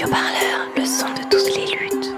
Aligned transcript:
Radio 0.00 0.14
Parleur, 0.14 0.68
le 0.76 0.84
son 0.84 1.06
de 1.06 1.28
toutes 1.28 1.56
les 1.56 1.66
luttes. 1.74 2.14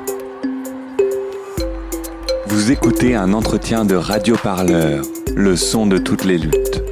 Vous 2.46 2.70
écoutez 2.70 3.14
un 3.14 3.32
entretien 3.32 3.86
de 3.86 3.94
Radio 3.94 4.36
Parleur, 4.36 5.02
le 5.34 5.56
son 5.56 5.86
de 5.86 5.96
toutes 5.96 6.24
les 6.24 6.36
luttes. 6.36 6.82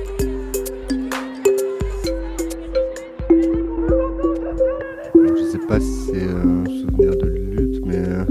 Je 5.27 5.51
sais 5.53 5.59
pas 5.69 5.79
si 5.79 5.93
c'est 6.06 6.22
un 6.22 6.65
souvenir 6.65 7.11
de 7.19 7.27
lutte, 7.27 7.85
mais 7.85 7.99
euh, 7.99 8.25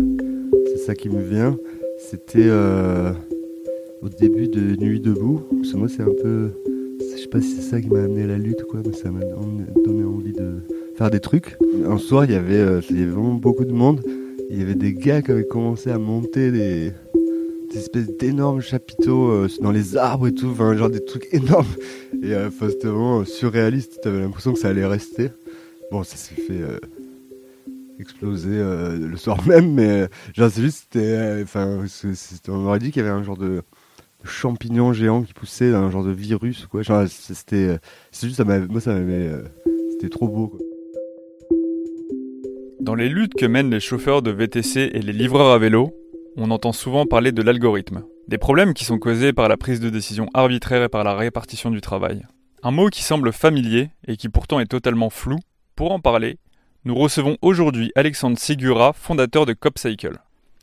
c'est 0.66 0.80
ça 0.80 0.96
qui 0.96 1.10
me 1.10 1.21
vient. 1.21 1.55
C'était 2.00 2.48
euh, 2.48 3.12
au 4.02 4.10
début 4.10 4.48
de 4.48 4.76
Nuit 4.78 5.00
debout. 5.00 5.42
Parce 5.52 5.74
que 5.74 5.78
moi, 5.78 5.89
c'est 5.89 6.02
un 6.02 6.16
peu. 6.24 6.50
Je 7.00 7.21
sais 7.21 7.28
pas 7.28 7.39
si 7.39 7.52
c'est 7.58 7.70
ça 7.70 7.80
qui 7.80 7.89
m'a 7.89 8.00
amené 8.00 8.24
à 8.24 8.28
la 8.28 8.38
lutte, 8.39 8.64
quoi, 8.64 8.80
mais 8.84 8.94
ça 8.94 9.12
m'a 9.12 9.20
don- 9.20 9.64
donné 9.86 10.04
envie 10.05 10.34
de 10.34 10.54
faire 10.97 11.10
des 11.10 11.19
trucs. 11.19 11.57
Un 11.86 11.97
soir, 11.97 12.25
il 12.25 12.32
y 12.32 12.36
avait, 12.36 12.56
euh, 12.56 12.82
il 12.89 13.00
y 13.00 13.04
avait 13.04 13.11
vraiment 13.11 13.33
beaucoup 13.33 13.65
de 13.65 13.71
monde. 13.71 14.01
Il 14.50 14.60
y 14.60 14.61
avait 14.61 14.75
des 14.75 14.93
gars 14.93 15.21
qui 15.21 15.32
avaient 15.32 15.46
commencé 15.46 15.92
à 15.92 15.97
monter 15.97 16.51
des, 16.51 16.93
espèces 17.75 18.15
d'énormes 18.18 18.61
chapiteaux 18.61 19.29
euh, 19.29 19.47
dans 19.61 19.71
les 19.71 19.97
arbres 19.97 20.28
et 20.28 20.33
tout, 20.33 20.47
enfin, 20.47 20.75
genre 20.75 20.89
des 20.89 21.04
trucs 21.04 21.28
énormes. 21.32 21.68
Et 22.23 22.33
euh, 22.33 22.50
c'était 22.51 22.87
vraiment 22.87 23.25
surréaliste. 23.25 24.00
T'avais 24.01 24.20
l'impression 24.20 24.54
que 24.54 24.60
ça 24.60 24.70
allait 24.70 24.86
rester. 24.86 25.29
Bon, 25.92 26.04
ça 26.04 26.18
s'est 26.18 26.36
fait 26.36 26.61
euh, 26.61 26.79
exploser 28.00 28.50
euh, 28.51 28.98
le 28.98 29.18
soir 29.18 29.37
même, 29.48 29.73
mais 29.73 29.89
euh, 29.89 30.07
genre 30.34 30.50
c'est 30.51 30.61
juste, 30.61 30.87
c'était, 30.92 31.06
euh, 31.06 31.43
enfin, 31.43 31.84
on 32.48 32.66
aurait 32.66 32.80
dit 32.80 32.92
qu'il 32.92 33.03
y 33.03 33.06
avait 33.06 33.16
un 33.16 33.23
genre 33.23 33.38
de 33.38 33.61
champignon 34.23 34.94
géant 34.94 35.23
qui 35.23 35.34
poussait, 35.34 35.73
un 35.73 35.89
genre 35.89 36.03
de 36.03 36.11
virus, 36.11 36.66
quoi. 36.66 36.81
Genre, 36.81 37.08
c'était, 37.08 37.56
euh, 37.56 37.78
c'est 38.11 38.28
juste, 38.28 38.38
ça 38.38 38.44
moi, 38.44 38.81
ça 38.81 38.94
m'avait, 38.94 39.28
euh, 39.28 39.44
c'était 39.92 40.09
trop 40.09 40.28
beau, 40.28 40.48
quoi. 40.48 40.59
Dans 42.88 42.95
les 42.95 43.09
luttes 43.09 43.34
que 43.34 43.45
mènent 43.45 43.70
les 43.70 43.81
chauffeurs 43.81 44.22
de 44.22 44.31
VTC 44.31 44.92
et 44.94 45.02
les 45.02 45.12
livreurs 45.12 45.52
à 45.52 45.58
vélo, 45.58 45.94
on 46.38 46.52
entend 46.52 46.72
souvent 46.72 47.06
parler 47.06 47.34
de 47.34 47.42
l'algorithme. 47.42 48.06
Des 48.30 48.38
problèmes 48.38 48.73
qui 48.73 48.86
sont 48.86 48.98
causés 48.98 49.34
par 49.34 49.50
la 49.50 49.58
prise 49.58 49.81
de 49.81 49.89
décision 49.89 50.30
arbitraire 50.34 50.84
et 50.84 50.88
par 50.88 51.03
la 51.03 51.14
répartition 51.14 51.70
du 51.70 51.81
travail. 51.81 52.25
Un 52.64 52.72
mot 52.72 52.88
qui 52.88 53.03
semble 53.03 53.34
familier 53.34 53.89
et 54.08 54.16
qui 54.16 54.30
pourtant 54.30 54.62
est 54.62 54.72
totalement 54.72 55.09
flou. 55.09 55.38
Pour 55.75 55.92
en 55.92 56.00
parler, 56.00 56.38
nous 56.86 56.95
recevons 56.95 57.36
aujourd'hui 57.42 57.92
Alexandre 57.95 58.39
Sigura, 58.39 58.94
fondateur 58.94 59.45
de 59.45 59.52
CopCycle. 59.52 60.19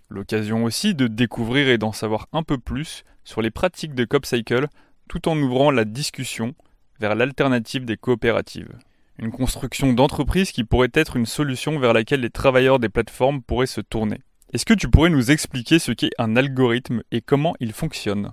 L'occasion 0.09 0.65
aussi 0.65 0.95
de 0.95 1.09
découvrir 1.09 1.69
et 1.69 1.77
d'en 1.77 1.93
savoir 1.93 2.29
un 2.33 2.43
peu 2.43 2.57
plus 2.57 3.05
sur 3.25 3.43
les 3.43 3.51
pratiques 3.51 3.95
de 3.95 4.07
CopCycle 4.07 4.69
tout 5.09 5.29
en 5.29 5.37
ouvrant 5.37 5.71
la 5.71 5.85
discussion 5.85 6.55
vers 7.01 7.17
l'alternative 7.17 7.85
des 7.85 7.99
coopératives. 7.99 8.73
Une 9.19 9.31
construction 9.31 9.93
d'entreprise 9.93 10.51
qui 10.51 10.65
pourrait 10.65 10.91
être 10.93 11.17
une 11.17 11.27
solution 11.27 11.79
vers 11.79 11.93
laquelle 11.93 12.21
les 12.21 12.31
travailleurs 12.31 12.79
des 12.79 12.89
plateformes 12.89 13.43
pourraient 13.43 13.67
se 13.67 13.81
tourner. 13.81 14.21
Est-ce 14.53 14.65
que 14.65 14.75
tu 14.75 14.89
pourrais 14.89 15.11
nous 15.11 15.31
expliquer 15.31 15.79
ce 15.79 15.93
qu'est 15.93 16.11
un 16.19 16.37
algorithme 16.37 17.03
et 17.13 17.21
comment 17.21 17.55
il 17.61 17.73
fonctionne? 17.73 18.33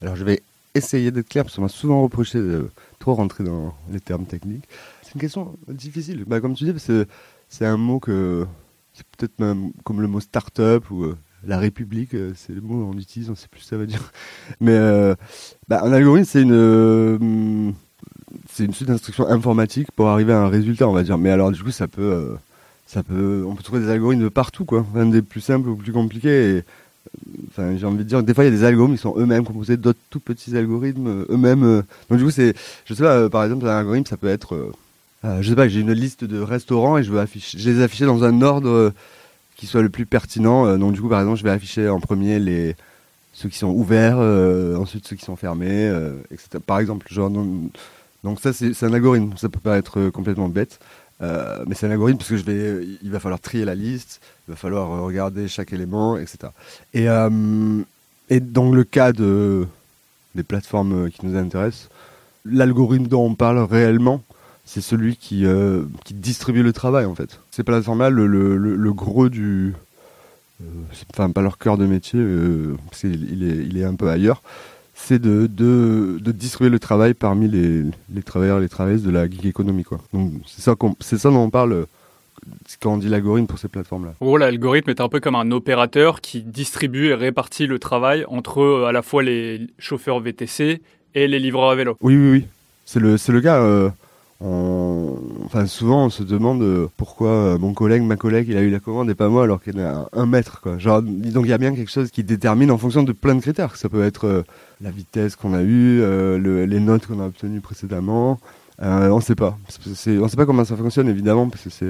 Alors, 0.00 0.16
je 0.16 0.24
vais 0.24 0.42
essayer 0.74 1.10
d'être 1.10 1.28
clair, 1.28 1.44
parce 1.44 1.56
qu'on 1.56 1.62
m'a 1.62 1.68
souvent 1.68 2.02
reproché 2.02 2.38
de 2.38 2.70
trop 2.98 3.14
rentrer 3.14 3.44
dans 3.44 3.74
les 3.90 4.00
termes 4.00 4.26
techniques. 4.26 4.64
C'est 5.02 5.14
une 5.14 5.20
question 5.20 5.56
difficile. 5.68 6.24
Bah, 6.26 6.40
comme 6.40 6.54
tu 6.54 6.64
dis, 6.64 7.06
c'est 7.48 7.66
un 7.66 7.76
mot 7.76 7.98
que, 7.98 8.46
c'est 8.92 9.06
peut-être 9.06 9.38
même 9.40 9.72
comme 9.84 10.00
le 10.00 10.08
mot 10.08 10.20
start-up 10.20 10.90
ou 10.90 11.04
euh, 11.04 11.16
la 11.44 11.58
République, 11.58 12.14
euh, 12.14 12.32
c'est 12.36 12.52
le 12.52 12.60
mot 12.60 12.86
qu'on 12.86 12.98
utilise, 12.98 13.30
on 13.30 13.34
sait 13.34 13.48
plus 13.48 13.60
ce 13.60 13.64
que 13.64 13.70
ça 13.70 13.76
veut 13.76 13.86
dire. 13.86 14.12
Mais 14.60 14.72
euh, 14.72 15.14
bah, 15.68 15.82
un 15.82 15.92
algorithme, 15.92 16.28
c'est 16.28 16.42
une, 16.42 17.74
c'est 18.56 18.64
une 18.64 18.72
suite 18.72 18.88
d'instructions 18.88 19.28
informatiques 19.28 19.92
pour 19.92 20.08
arriver 20.08 20.32
à 20.32 20.40
un 20.40 20.48
résultat, 20.48 20.88
on 20.88 20.92
va 20.92 21.02
dire. 21.02 21.18
Mais 21.18 21.30
alors, 21.30 21.52
du 21.52 21.62
coup, 21.62 21.70
ça 21.70 21.88
peut, 21.88 22.00
euh, 22.02 22.34
ça 22.86 23.02
peut, 23.02 23.44
on 23.46 23.54
peut 23.54 23.62
trouver 23.62 23.80
des 23.80 23.90
algorithmes 23.90 24.22
de 24.22 24.28
partout, 24.30 24.64
quoi. 24.64 24.86
Même 24.94 25.10
des 25.10 25.20
plus 25.20 25.42
simples 25.42 25.68
ou 25.68 25.76
plus 25.76 25.92
compliqués. 25.92 26.62
Enfin, 27.50 27.76
j'ai 27.76 27.84
envie 27.84 27.98
de 27.98 28.02
dire, 28.04 28.22
des 28.22 28.32
fois, 28.32 28.44
il 28.44 28.46
y 28.46 28.54
a 28.54 28.56
des 28.56 28.64
algorithmes 28.64 28.96
qui 28.96 29.02
sont 29.02 29.14
eux-mêmes 29.18 29.44
composés 29.44 29.76
d'autres 29.76 29.98
tout 30.08 30.20
petits 30.20 30.56
algorithmes 30.56 31.06
euh, 31.06 31.26
eux-mêmes. 31.30 31.64
euh. 31.64 31.82
Donc, 32.08 32.18
du 32.18 32.24
coup, 32.24 32.30
c'est, 32.30 32.54
je 32.86 32.94
sais 32.94 33.02
pas, 33.02 33.28
par 33.28 33.44
exemple, 33.44 33.66
un 33.66 33.78
algorithme, 33.78 34.08
ça 34.08 34.16
peut 34.16 34.28
être, 34.28 34.72
je 35.22 35.48
sais 35.48 35.56
pas, 35.56 35.68
j'ai 35.68 35.80
une 35.80 35.92
liste 35.92 36.24
de 36.24 36.40
restaurants 36.40 36.96
et 36.96 37.02
je 37.02 37.12
veux 37.12 37.20
afficher, 37.20 37.58
je 37.58 37.70
les 37.70 37.82
afficher 37.82 38.06
dans 38.06 38.24
un 38.24 38.40
ordre 38.40 38.92
qui 39.56 39.66
soit 39.66 39.82
le 39.82 39.90
plus 39.90 40.06
pertinent. 40.06 40.78
Donc, 40.78 40.94
du 40.94 41.02
coup, 41.02 41.08
par 41.08 41.20
exemple, 41.20 41.38
je 41.38 41.44
vais 41.44 41.50
afficher 41.50 41.88
en 41.90 42.00
premier 42.00 42.38
les 42.38 42.74
ceux 43.32 43.50
qui 43.50 43.58
sont 43.58 43.68
ouverts, 43.68 44.18
ensuite 44.80 45.06
ceux 45.06 45.16
qui 45.16 45.24
sont 45.24 45.36
fermés, 45.36 45.92
etc. 46.30 46.58
Par 46.64 46.78
exemple, 46.78 47.06
genre, 47.10 47.30
donc 48.26 48.40
ça, 48.40 48.52
c'est, 48.52 48.82
un 48.82 48.92
algorithme. 48.92 49.34
Ça 49.36 49.48
peut 49.48 49.60
paraître 49.60 50.00
euh, 50.00 50.10
complètement 50.10 50.48
bête. 50.48 50.80
Euh, 51.22 51.64
mais 51.66 51.76
c'est 51.76 51.86
un 51.86 51.92
algorithme 51.92 52.18
parce 52.18 52.28
que 52.28 52.36
je 52.36 52.44
vais, 52.44 52.84
il 53.02 53.10
va 53.10 53.20
falloir 53.20 53.40
trier 53.40 53.64
la 53.64 53.76
liste, 53.76 54.20
il 54.46 54.50
va 54.50 54.56
falloir 54.56 54.90
euh, 54.90 55.00
regarder 55.02 55.48
chaque 55.48 55.72
élément, 55.72 56.18
etc. 56.18 56.48
Et, 56.92 57.08
euh, 57.08 57.30
dans 58.28 58.70
le 58.72 58.84
cas 58.84 59.12
de, 59.12 59.66
des 60.34 60.42
plateformes 60.42 61.06
euh, 61.06 61.08
qui 61.08 61.24
nous 61.24 61.38
intéressent, 61.38 61.88
l'algorithme 62.44 63.06
dont 63.06 63.24
on 63.24 63.34
parle 63.34 63.60
réellement, 63.60 64.22
c'est 64.64 64.80
celui 64.80 65.16
qui, 65.16 65.46
euh, 65.46 65.84
qui 66.04 66.12
distribue 66.12 66.64
le 66.64 66.72
travail 66.72 67.06
en 67.06 67.14
fait. 67.14 67.40
Ces 67.52 67.62
plateformes-là, 67.62 68.10
le, 68.10 68.92
gros 68.92 69.28
du... 69.28 69.72
euh, 70.60 70.66
Enfin, 71.12 71.30
pas 71.30 71.42
leur 71.42 71.58
cœur 71.58 71.78
de 71.78 71.86
métier, 71.86 72.18
euh, 72.20 72.76
parce 72.90 73.02
qu'il 73.02 73.32
il 73.32 73.78
est 73.78 73.84
un 73.84 73.94
peu 73.94 74.10
ailleurs, 74.10 74.42
c'est 74.98 75.20
de, 75.20 75.46
de, 75.46 76.18
de 76.20 76.32
distribuer 76.32 76.70
le 76.70 76.78
travail 76.78 77.12
parmi 77.14 77.48
les, 77.48 77.82
les 78.12 78.22
travailleurs 78.24 78.58
et 78.58 78.62
les 78.62 78.68
travailleuses 78.68 79.02
de 79.04 79.10
la 79.10 79.28
gig 79.28 79.46
economy. 79.46 79.84
Quoi. 79.84 79.98
Donc 80.12 80.32
c'est 80.46 80.62
ça, 80.62 80.74
qu'on- 80.74 80.96
c'est 81.00 81.18
ça 81.18 81.28
dont 81.30 81.44
on 81.44 81.50
parle 81.50 81.86
quand 82.80 82.94
on 82.94 82.96
dit 82.96 83.08
l'algorithme 83.08 83.46
pour 83.46 83.58
ces 83.58 83.68
plateformes-là. 83.68 84.14
En 84.20 84.24
gros, 84.26 84.36
l'algorithme 84.38 84.90
est 84.90 85.00
un 85.00 85.08
peu 85.08 85.20
comme 85.20 85.34
un 85.36 85.50
opérateur 85.50 86.20
qui 86.20 86.42
distribue 86.42 87.08
et 87.08 87.14
répartit 87.14 87.66
le 87.66 87.78
travail 87.78 88.24
entre 88.28 88.60
euh, 88.62 88.86
à 88.86 88.92
la 88.92 89.02
fois 89.02 89.22
les 89.22 89.66
chauffeurs 89.78 90.18
VTC 90.20 90.80
et 91.14 91.28
les 91.28 91.38
livreurs 91.38 91.70
à 91.70 91.74
vélo. 91.76 91.96
Oui, 92.00 92.16
oui, 92.16 92.30
oui. 92.30 92.44
C'est 92.84 93.00
le, 93.00 93.16
c'est 93.18 93.32
le 93.32 93.40
cas. 93.40 93.60
euh, 93.60 93.90
on- 94.40 95.18
Enfin, 95.46 95.66
souvent, 95.66 96.06
on 96.06 96.10
se 96.10 96.24
demande 96.24 96.60
euh, 96.62 96.88
pourquoi 96.96 97.28
euh, 97.30 97.58
mon 97.58 97.72
collègue, 97.72 98.02
ma 98.02 98.16
collègue, 98.16 98.48
il 98.48 98.56
a 98.56 98.62
eu 98.62 98.70
la 98.70 98.80
commande 98.80 99.08
et 99.10 99.14
pas 99.14 99.28
moi, 99.28 99.44
alors 99.44 99.62
qu'il 99.62 99.76
y 99.76 99.80
a 99.80 100.08
un 100.12 100.26
mètre. 100.26 100.60
Quoi. 100.60 100.76
Genre, 100.78 101.00
donc, 101.02 101.44
il 101.44 101.48
y 101.50 101.52
a 101.52 101.58
bien 101.58 101.72
quelque 101.74 101.90
chose 101.90 102.10
qui 102.10 102.24
détermine 102.24 102.70
en 102.72 102.78
fonction 102.78 103.04
de 103.04 103.12
plein 103.12 103.36
de 103.36 103.40
critères. 103.40 103.76
Ça 103.76 103.88
peut 103.88 104.02
être 104.02 104.26
euh, 104.26 104.42
la 104.80 104.90
vitesse 104.90 105.36
qu'on 105.36 105.54
a 105.54 105.62
eue, 105.62 105.98
le- 106.00 106.64
les 106.66 106.80
notes 106.80 107.06
qu'on 107.06 107.20
a 107.20 107.26
obtenues 107.26 107.60
précédemment. 107.60 108.40
On 108.82 109.20
sait 109.20 109.36
pas. 109.36 109.56
On 109.88 109.94
sait 110.28 110.36
pas 110.36 110.46
comment 110.46 110.64
ça 110.64 110.76
fonctionne, 110.76 111.08
évidemment, 111.08 111.48
parce 111.48 111.62
que 111.62 111.70
c'est 111.70 111.86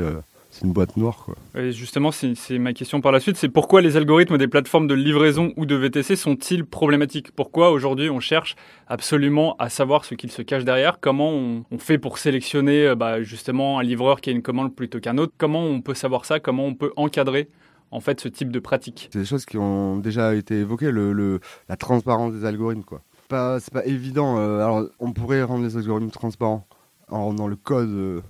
c'est 0.58 0.64
une 0.66 0.72
boîte 0.72 0.96
noire. 0.96 1.24
Quoi. 1.24 1.34
Et 1.62 1.70
justement, 1.72 2.10
c'est 2.10 2.58
ma 2.58 2.72
question 2.72 3.00
par 3.00 3.12
la 3.12 3.20
suite, 3.20 3.36
c'est 3.36 3.48
pourquoi 3.48 3.82
les 3.82 3.96
algorithmes 3.96 4.38
des 4.38 4.48
plateformes 4.48 4.86
de 4.86 4.94
livraison 4.94 5.52
ou 5.56 5.66
de 5.66 5.74
VTC 5.74 6.16
sont-ils 6.16 6.64
problématiques? 6.64 7.32
Pourquoi 7.32 7.70
aujourd'hui 7.70 8.08
on 8.10 8.20
cherche 8.20 8.56
absolument 8.86 9.56
à 9.58 9.68
savoir 9.68 10.04
ce 10.04 10.14
qu'il 10.14 10.30
se 10.30 10.42
cache 10.42 10.64
derrière? 10.64 10.98
Comment 11.00 11.30
on, 11.30 11.64
on 11.70 11.78
fait 11.78 11.98
pour 11.98 12.18
sélectionner 12.18 12.86
euh, 12.86 12.94
bah, 12.94 13.22
justement 13.22 13.78
un 13.78 13.82
livreur 13.82 14.20
qui 14.20 14.30
a 14.30 14.32
une 14.32 14.42
commande 14.42 14.74
plutôt 14.74 15.00
qu'un 15.00 15.18
autre? 15.18 15.34
Comment 15.36 15.62
on 15.64 15.80
peut 15.80 15.94
savoir 15.94 16.24
ça? 16.24 16.40
Comment 16.40 16.64
on 16.66 16.74
peut 16.74 16.92
encadrer 16.96 17.48
en 17.90 18.00
fait 18.00 18.20
ce 18.20 18.28
type 18.28 18.50
de 18.50 18.58
pratique? 18.58 19.08
C'est 19.12 19.18
des 19.20 19.24
choses 19.24 19.44
qui 19.44 19.58
ont 19.58 19.98
déjà 19.98 20.34
été 20.34 20.54
évoquées, 20.60 20.90
le, 20.90 21.12
le- 21.12 21.40
la 21.68 21.76
transparence 21.76 22.32
des 22.32 22.44
algorithmes. 22.44 22.82
quoi. 22.84 23.02
Pas, 23.28 23.60
c'est 23.60 23.72
pas 23.72 23.84
évident. 23.84 24.38
euh, 24.38 24.60
alors, 24.60 24.84
on 25.00 25.12
pourrait 25.12 25.42
rendre 25.42 25.64
les 25.64 25.76
algorithmes 25.76 26.10
transparents 26.10 26.66
en 27.08 27.24
rendant 27.26 27.46
le 27.48 27.56
code 27.56 27.88
euh, 27.90 28.20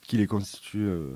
qui 0.00 0.16
les 0.16 0.26
constitue 0.26 0.84
euh, 0.86 1.10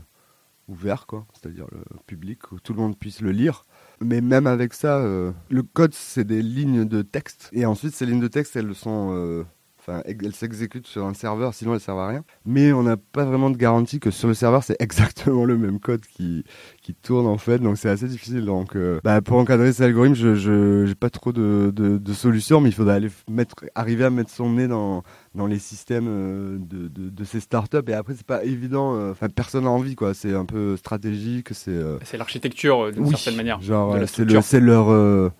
ouvert, 0.68 1.06
quoi, 1.06 1.26
c'est-à-dire 1.32 1.66
le 1.72 1.82
public, 2.06 2.52
où 2.52 2.60
tout 2.60 2.72
le 2.72 2.80
monde 2.80 2.98
puisse 2.98 3.20
le 3.20 3.30
lire. 3.30 3.64
Mais 4.00 4.20
même 4.20 4.46
avec 4.46 4.74
ça, 4.74 4.98
euh, 4.98 5.32
le 5.50 5.62
code, 5.62 5.94
c'est 5.94 6.24
des 6.24 6.42
lignes 6.42 6.84
de 6.84 7.02
texte. 7.02 7.50
Et 7.52 7.66
ensuite, 7.66 7.94
ces 7.94 8.06
lignes 8.06 8.20
de 8.20 8.28
texte, 8.28 8.56
elles 8.56 8.74
sont... 8.74 9.44
Enfin, 9.84 10.00
elles 10.06 10.32
s'exécutent 10.32 10.86
sur 10.86 11.04
un 11.06 11.12
serveur, 11.14 11.54
sinon 11.54 11.74
elles 11.74 11.80
servent 11.80 11.98
à 11.98 12.06
rien. 12.06 12.24
Mais 12.46 12.72
on 12.72 12.84
n'a 12.84 12.96
pas 12.96 13.24
vraiment 13.24 13.50
de 13.50 13.56
garantie 13.56 13.98
que 13.98 14.12
sur 14.12 14.28
le 14.28 14.34
serveur, 14.34 14.62
c'est 14.62 14.76
exactement 14.80 15.44
le 15.44 15.58
même 15.58 15.80
code 15.80 16.02
qui, 16.06 16.44
qui 16.82 16.94
tourne 16.94 17.26
en 17.26 17.36
fait, 17.36 17.58
donc 17.58 17.76
c'est 17.78 17.88
assez 17.88 18.06
difficile. 18.06 18.44
Donc, 18.44 18.76
euh, 18.76 19.00
bah, 19.02 19.20
pour 19.20 19.38
encadrer 19.38 19.72
ces 19.72 19.82
algorithmes, 19.82 20.14
je 20.14 20.86
j'ai 20.86 20.94
pas 20.94 21.10
trop 21.10 21.32
de, 21.32 21.72
de, 21.74 21.98
de 21.98 22.12
solutions, 22.12 22.60
mais 22.60 22.68
il 22.68 22.72
faudrait 22.74 22.94
aller 22.94 23.08
f- 23.08 23.28
mettre, 23.28 23.56
arriver 23.74 24.04
à 24.04 24.10
mettre 24.10 24.30
son 24.30 24.50
nez 24.50 24.68
dans, 24.68 25.02
dans 25.34 25.46
les 25.46 25.58
systèmes 25.58 26.06
euh, 26.08 26.58
de, 26.60 26.86
de, 26.86 27.08
de 27.10 27.24
ces 27.24 27.40
startups. 27.40 27.78
Et 27.88 27.92
après, 27.94 28.14
c'est 28.14 28.26
pas 28.26 28.44
évident. 28.44 28.94
euh, 28.94 29.10
Enfin, 29.10 29.28
personne 29.28 29.64
n'a 29.64 29.70
envie, 29.70 29.96
quoi. 29.96 30.14
C'est 30.14 30.32
un 30.34 30.44
peu 30.44 30.76
stratégique. 30.76 31.48
C'est 31.52 31.70
euh, 31.72 31.98
C'est 32.04 32.16
l'architecture 32.18 32.92
d'une 32.92 33.04
oui, 33.04 33.10
certaine 33.10 33.36
manière. 33.36 33.60
Genre, 33.60 33.96
c'est 34.06 34.24
le, 34.60 34.66
leur, 34.66 34.90
euh, 34.90 35.30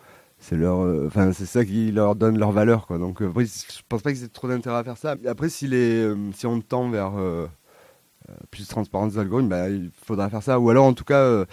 c'est 0.43 0.57
leur, 0.57 0.81
euh, 0.81 1.07
enfin, 1.07 1.33
c'est 1.33 1.47
ça 1.47 1.65
qui 1.65 1.93
leur 1.93 2.17
donne 2.17 2.37
leur 2.37 2.51
valeur, 2.51 2.89
quoi. 2.89 2.99
Donc, 2.99 3.23
euh, 3.23 3.29
après, 3.29 3.45
je 3.45 3.81
pense 3.89 4.03
pas 4.03 4.13
qu'ils 4.13 4.25
aient 4.25 4.29
trop 4.29 4.49
d'intérêt 4.49 4.79
à 4.79 4.85
faire 4.85 4.97
ça. 4.97 5.15
Après, 5.27 5.49
si 5.49 5.69
les, 5.69 6.03
euh, 6.03 6.17
si 6.35 6.47
on 6.47 6.61
tend 6.61 6.91
vers 6.91 7.13
plus 8.51 8.65
de 8.65 8.69
transparence 8.69 9.13
des 9.13 9.19
algorithmes, 9.21 9.49
bah, 9.49 9.69
il 9.69 9.91
faudra 10.05 10.29
faire 10.31 10.43
ça. 10.43 10.59
Ou 10.59 10.69
alors, 10.69 10.85
en 10.85 10.95
tout 10.95 11.05
cas, 11.05 11.45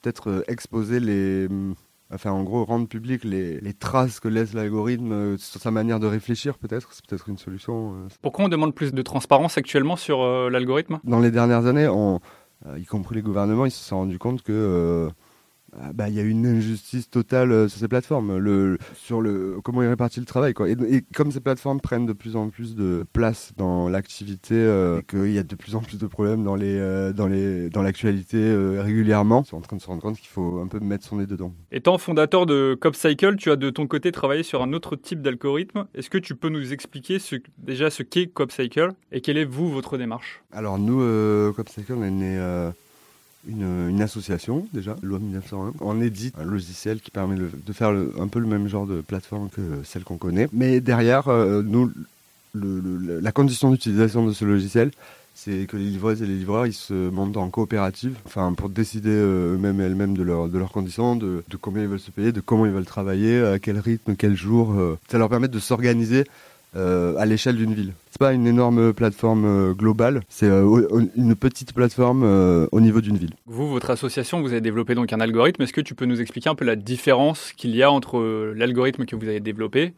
peut-être 0.00 0.42
exposer 0.48 1.00
les, 1.00 1.46
hum, 1.50 1.74
enfin, 2.12 2.30
en 2.30 2.44
gros, 2.44 2.64
rendre 2.64 2.88
public 2.88 3.24
les, 3.24 3.60
les 3.60 3.74
traces 3.74 4.20
que 4.20 4.28
laisse 4.28 4.54
l'algorithme 4.54 5.36
sur 5.36 5.60
sa 5.60 5.70
manière 5.70 6.00
de 6.00 6.06
réfléchir, 6.06 6.56
peut-être. 6.56 6.94
C'est 6.94 7.04
peut-être 7.06 7.28
une 7.28 7.38
solution. 7.38 7.94
Pourquoi 8.22 8.46
on 8.46 8.48
demande 8.48 8.74
plus 8.74 8.94
de 8.94 9.02
transparence 9.02 9.58
actuellement 9.58 9.96
sur 9.96 10.24
l'algorithme? 10.48 10.98
Dans 11.04 11.20
les 11.20 11.30
dernières 11.30 11.66
années, 11.66 11.88
on, 11.88 12.20
y 12.74 12.86
compris 12.86 13.16
les 13.16 13.22
gouvernements, 13.22 13.66
ils 13.66 13.70
se 13.70 13.84
sont 13.84 13.98
rendus 13.98 14.18
compte 14.18 14.42
que 14.42 15.10
ah, 15.80 15.92
bah, 15.92 16.08
il 16.08 16.14
y 16.14 16.20
a 16.20 16.22
une 16.22 16.46
injustice 16.46 17.10
totale 17.10 17.50
euh, 17.50 17.68
sur 17.68 17.80
ces 17.80 17.88
plateformes, 17.88 18.36
le, 18.36 18.78
sur 18.94 19.20
le, 19.20 19.58
comment 19.62 19.82
ils 19.82 19.88
répartissent 19.88 20.20
le 20.20 20.26
travail. 20.26 20.54
Quoi. 20.54 20.68
Et, 20.68 21.02
comme 21.14 21.32
ces 21.32 21.40
plateformes 21.40 21.80
prennent 21.80 22.06
de 22.06 22.12
plus 22.12 22.36
en 22.36 22.48
plus 22.48 22.76
de 22.76 23.04
place 23.12 23.52
dans 23.56 23.88
l'activité, 23.88 24.54
euh, 24.54 25.00
qu'il 25.02 25.32
y 25.32 25.38
a 25.38 25.42
de 25.42 25.54
plus 25.56 25.74
en 25.74 25.80
plus 25.80 25.98
de 25.98 26.06
problèmes 26.06 26.44
dans, 26.44 26.54
les, 26.54 26.78
euh, 26.78 27.12
dans, 27.12 27.26
les, 27.26 27.70
dans 27.70 27.82
l'actualité 27.82 28.54
régulièrement, 28.78 29.42
ils 29.44 29.48
sont 29.48 29.56
en 29.56 29.60
train 29.60 29.76
de 29.76 29.82
se 29.82 29.86
rendre 29.86 30.02
compte 30.02 30.16
qu'il 30.16 30.28
faut 30.28 30.60
un 30.60 30.68
peu 30.68 30.78
mettre 30.80 31.04
son 31.04 31.16
nez 31.16 31.26
dedans. 31.26 31.52
Étant 31.72 31.98
fondateur 31.98 32.46
de 32.46 32.76
CopCycle, 32.80 33.36
tu 33.36 33.50
as 33.50 33.56
de 33.56 33.70
ton 33.70 33.86
côté 33.86 34.12
travaillé 34.12 34.42
sur 34.42 34.62
un 34.62 34.72
autre 34.72 34.96
type 34.96 35.22
d'algorithme. 35.22 35.86
Est-ce 35.94 36.10
que 36.10 36.18
tu 36.18 36.34
peux 36.34 36.48
nous 36.48 36.72
expliquer 36.72 37.18
ce, 37.18 37.36
déjà 37.58 37.90
ce 37.90 38.02
qu'est 38.02 38.26
CopCycle 38.26 38.90
et 39.12 39.20
quelle 39.20 39.38
est, 39.38 39.44
vous, 39.44 39.70
votre 39.70 39.98
démarche? 39.98 40.42
Alors 40.52 40.78
nous, 40.78 40.98
CopCycle, 41.52 41.94
on 41.94 42.04
est 42.04 42.10
né 42.10 42.70
une, 43.46 44.00
association 44.00 44.66
déjà, 44.72 44.96
loi 45.02 45.18
1901. 45.18 45.72
On 45.80 46.00
édite 46.00 46.34
un 46.38 46.44
logiciel 46.44 47.00
qui 47.00 47.10
permet 47.10 47.36
de 47.36 47.72
faire 47.72 47.90
un 47.90 48.28
peu 48.28 48.38
le 48.38 48.46
même 48.46 48.68
genre 48.68 48.86
de 48.86 49.00
plateforme 49.00 49.48
que 49.48 49.60
celle 49.84 50.04
qu'on 50.04 50.18
connaît. 50.18 50.48
Mais 50.52 50.80
derrière, 50.80 51.28
euh, 51.28 51.62
nous, 51.62 51.90
la 52.54 53.32
condition 53.32 53.70
d'utilisation 53.70 54.26
de 54.26 54.32
ce 54.32 54.44
logiciel, 54.44 54.90
c'est 55.34 55.66
que 55.66 55.76
les 55.76 55.84
livreuses 55.84 56.22
et 56.22 56.26
les 56.26 56.36
livreurs, 56.36 56.66
ils 56.66 56.72
se 56.72 57.10
montent 57.10 57.36
en 57.36 57.50
coopérative, 57.50 58.16
enfin 58.24 58.52
pour 58.52 58.68
décider 58.68 59.10
euh, 59.10 59.54
eux-mêmes 59.54 59.80
et 59.80 59.84
elles-mêmes 59.84 60.16
de, 60.16 60.22
leur, 60.22 60.48
de 60.48 60.58
leurs 60.58 60.70
conditions, 60.70 61.16
de, 61.16 61.42
combien 61.60 61.82
ils 61.82 61.88
veulent 61.88 61.98
se 61.98 62.12
payer, 62.12 62.30
de 62.30 62.40
comment 62.40 62.66
ils 62.66 62.72
veulent 62.72 62.84
travailler, 62.84 63.40
à 63.40 63.58
quel 63.58 63.78
rythme, 63.78 64.14
quel 64.16 64.36
jour. 64.36 64.72
Euh. 64.72 64.98
Ça 65.08 65.18
leur 65.18 65.28
permet 65.28 65.48
de 65.48 65.58
s'organiser 65.58 66.24
euh, 66.76 67.14
à 67.18 67.24
l'échelle 67.24 67.56
d'une 67.56 67.72
ville. 67.72 67.92
C'est 68.10 68.18
pas 68.18 68.32
une 68.32 68.48
énorme 68.48 68.92
plateforme 68.92 69.44
euh, 69.44 69.74
globale, 69.74 70.22
c'est 70.28 70.48
euh, 70.48 71.06
une 71.14 71.36
petite 71.36 71.72
plateforme 71.72 72.24
au 72.72 72.80
niveau 72.80 73.00
d'une 73.00 73.16
ville. 73.16 73.34
Vous, 73.46 73.68
votre 73.68 73.90
association, 73.90 74.40
vous 74.40 74.48
avez 74.48 74.60
développé 74.60 74.96
donc 74.96 75.12
un 75.12 75.20
algorithme. 75.20 75.62
Est-ce 75.62 75.72
que 75.72 75.80
tu 75.80 75.94
peux 75.94 76.04
nous 76.04 76.20
expliquer 76.20 76.50
un 76.50 76.56
peu 76.56 76.64
la 76.64 76.74
différence 76.74 77.52
qu'il 77.52 77.76
y 77.76 77.82
a 77.82 77.90
entre 77.92 78.52
l'algorithme 78.56 79.04
que 79.04 79.14
vous 79.14 79.28
avez 79.28 79.40
développé 79.40 79.94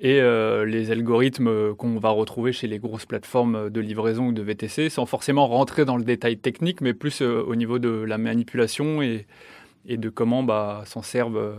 et 0.00 0.20
les 0.20 0.90
algorithmes 0.90 1.74
qu'on 1.76 1.98
va 1.98 2.10
retrouver 2.10 2.52
chez 2.52 2.66
les 2.66 2.78
grosses 2.78 3.06
plateformes 3.06 3.70
de 3.70 3.80
livraison 3.80 4.26
ou 4.26 4.32
de 4.32 4.42
VTC, 4.42 4.90
sans 4.90 5.06
forcément 5.06 5.46
rentrer 5.46 5.86
dans 5.86 5.96
le 5.96 6.04
détail 6.04 6.36
technique, 6.36 6.82
mais 6.82 6.92
plus 6.92 7.22
au 7.22 7.54
niveau 7.54 7.78
de 7.78 7.88
la 7.88 8.18
manipulation 8.18 9.00
et, 9.00 9.26
et 9.86 9.96
de 9.96 10.10
comment 10.10 10.42
bah, 10.42 10.82
s'en 10.84 11.00
servent 11.00 11.54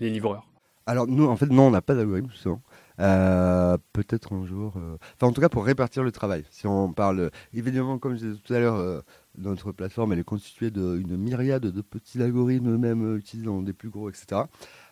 les 0.00 0.10
livreurs? 0.10 0.48
Alors 0.86 1.06
nous, 1.06 1.26
en 1.26 1.36
fait, 1.36 1.46
non, 1.46 1.68
on 1.68 1.70
n'a 1.70 1.82
pas 1.82 1.94
d'algorithme, 1.94 2.30
justement. 2.30 2.60
Euh, 3.00 3.78
peut-être 3.92 4.32
un 4.32 4.44
jour. 4.46 4.74
Euh, 4.76 4.96
enfin, 5.16 5.28
en 5.28 5.32
tout 5.32 5.40
cas, 5.40 5.48
pour 5.48 5.64
répartir 5.64 6.02
le 6.02 6.12
travail. 6.12 6.44
Si 6.50 6.66
on 6.66 6.92
parle. 6.92 7.30
Évidemment, 7.54 7.98
comme 7.98 8.14
je 8.14 8.24
disais 8.24 8.38
tout 8.42 8.52
à 8.54 8.58
l'heure, 8.58 8.76
euh, 8.76 9.00
notre 9.38 9.72
plateforme, 9.72 10.12
elle 10.12 10.18
est 10.18 10.24
constituée 10.24 10.70
d'une 10.70 11.16
myriade 11.16 11.62
de 11.62 11.80
petits 11.80 12.22
algorithmes, 12.22 12.76
même 12.76 13.16
utilisés 13.16 13.46
dans 13.46 13.62
des 13.62 13.72
plus 13.72 13.90
gros, 13.90 14.08
etc. 14.10 14.42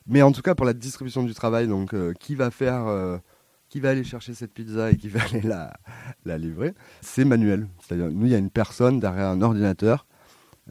Mais 0.06 0.22
en 0.22 0.32
tout 0.32 0.42
cas, 0.42 0.54
pour 0.54 0.66
la 0.66 0.72
distribution 0.72 1.22
du 1.22 1.34
travail, 1.34 1.68
donc, 1.68 1.94
qui 2.18 2.34
va 2.34 2.50
faire. 2.50 3.20
qui 3.68 3.78
va 3.80 3.90
aller 3.90 4.02
chercher 4.02 4.34
cette 4.34 4.52
pizza 4.52 4.90
et 4.90 4.96
qui 4.96 5.08
va 5.08 5.20
aller 5.30 5.42
la, 5.42 5.72
la 6.24 6.38
livrer, 6.38 6.74
c'est 7.02 7.24
manuel. 7.24 7.68
C'est-à-dire, 7.80 8.10
nous, 8.10 8.26
il 8.26 8.32
y 8.32 8.34
a 8.34 8.38
une 8.38 8.50
personne 8.50 8.98
derrière 8.98 9.28
un 9.28 9.42
ordinateur, 9.42 10.06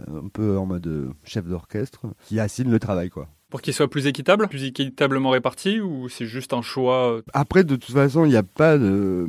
un 0.08 0.28
peu 0.28 0.58
en 0.58 0.66
mode 0.66 1.14
chef 1.24 1.46
d'orchestre, 1.46 2.08
qui 2.26 2.40
assigne 2.40 2.72
le 2.72 2.80
travail, 2.80 3.10
quoi. 3.10 3.30
Pour 3.50 3.62
qu'il 3.62 3.74
soit 3.74 3.90
plus 3.90 4.06
équitable, 4.06 4.48
plus 4.48 4.64
équitablement 4.66 5.32
réparti, 5.32 5.80
ou 5.82 6.08
c'est 6.08 6.28
juste 6.28 6.54
un 6.54 6.62
choix 6.62 7.14
euh, 7.14 7.22
Après, 7.34 7.64
de 7.64 7.76
toute 7.76 7.96
façon, 7.96 8.26
il 8.26 8.30
n'y 8.30 8.38
a 8.38 8.44
pas 8.44 8.78
de. 8.78 9.28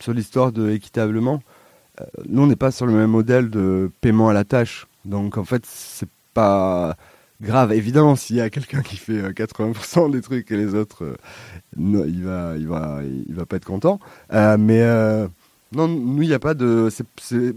Sur 0.00 0.14
l'histoire 0.14 0.52
de 0.52 0.70
équitablement, 0.70 1.42
euh, 2.00 2.04
nous, 2.26 2.42
on 2.42 2.46
n'est 2.46 2.56
pas 2.56 2.70
sur 2.70 2.86
le 2.86 2.92
même 2.92 3.10
modèle 3.10 3.50
de 3.50 3.90
paiement 4.00 4.28
à 4.28 4.32
la 4.32 4.44
tâche. 4.44 4.86
Donc, 5.04 5.36
en 5.36 5.44
fait, 5.44 5.64
c'est 5.66 6.08
pas 6.34 6.96
grave. 7.40 7.72
Évidemment, 7.72 8.16
s'il 8.16 8.36
y 8.36 8.40
a 8.40 8.50
quelqu'un 8.50 8.82
qui 8.82 8.96
fait 8.96 9.20
80% 9.30 10.06
euh, 10.06 10.08
des 10.10 10.22
trucs 10.22 10.50
et 10.50 10.56
les 10.56 10.74
autres, 10.74 11.16
il 11.76 12.24
va, 12.24 12.54
il 12.56 12.66
va, 12.66 13.00
il 13.04 13.34
va 13.34 13.44
pas 13.46 13.56
être 13.56 13.66
content. 13.66 14.00
mais 14.30 14.82
non, 15.74 15.88
nous, 15.88 16.22
il 16.22 16.28
n'y 16.28 16.34
a 16.34 16.38
pas 16.38 16.54
de. 16.54 16.88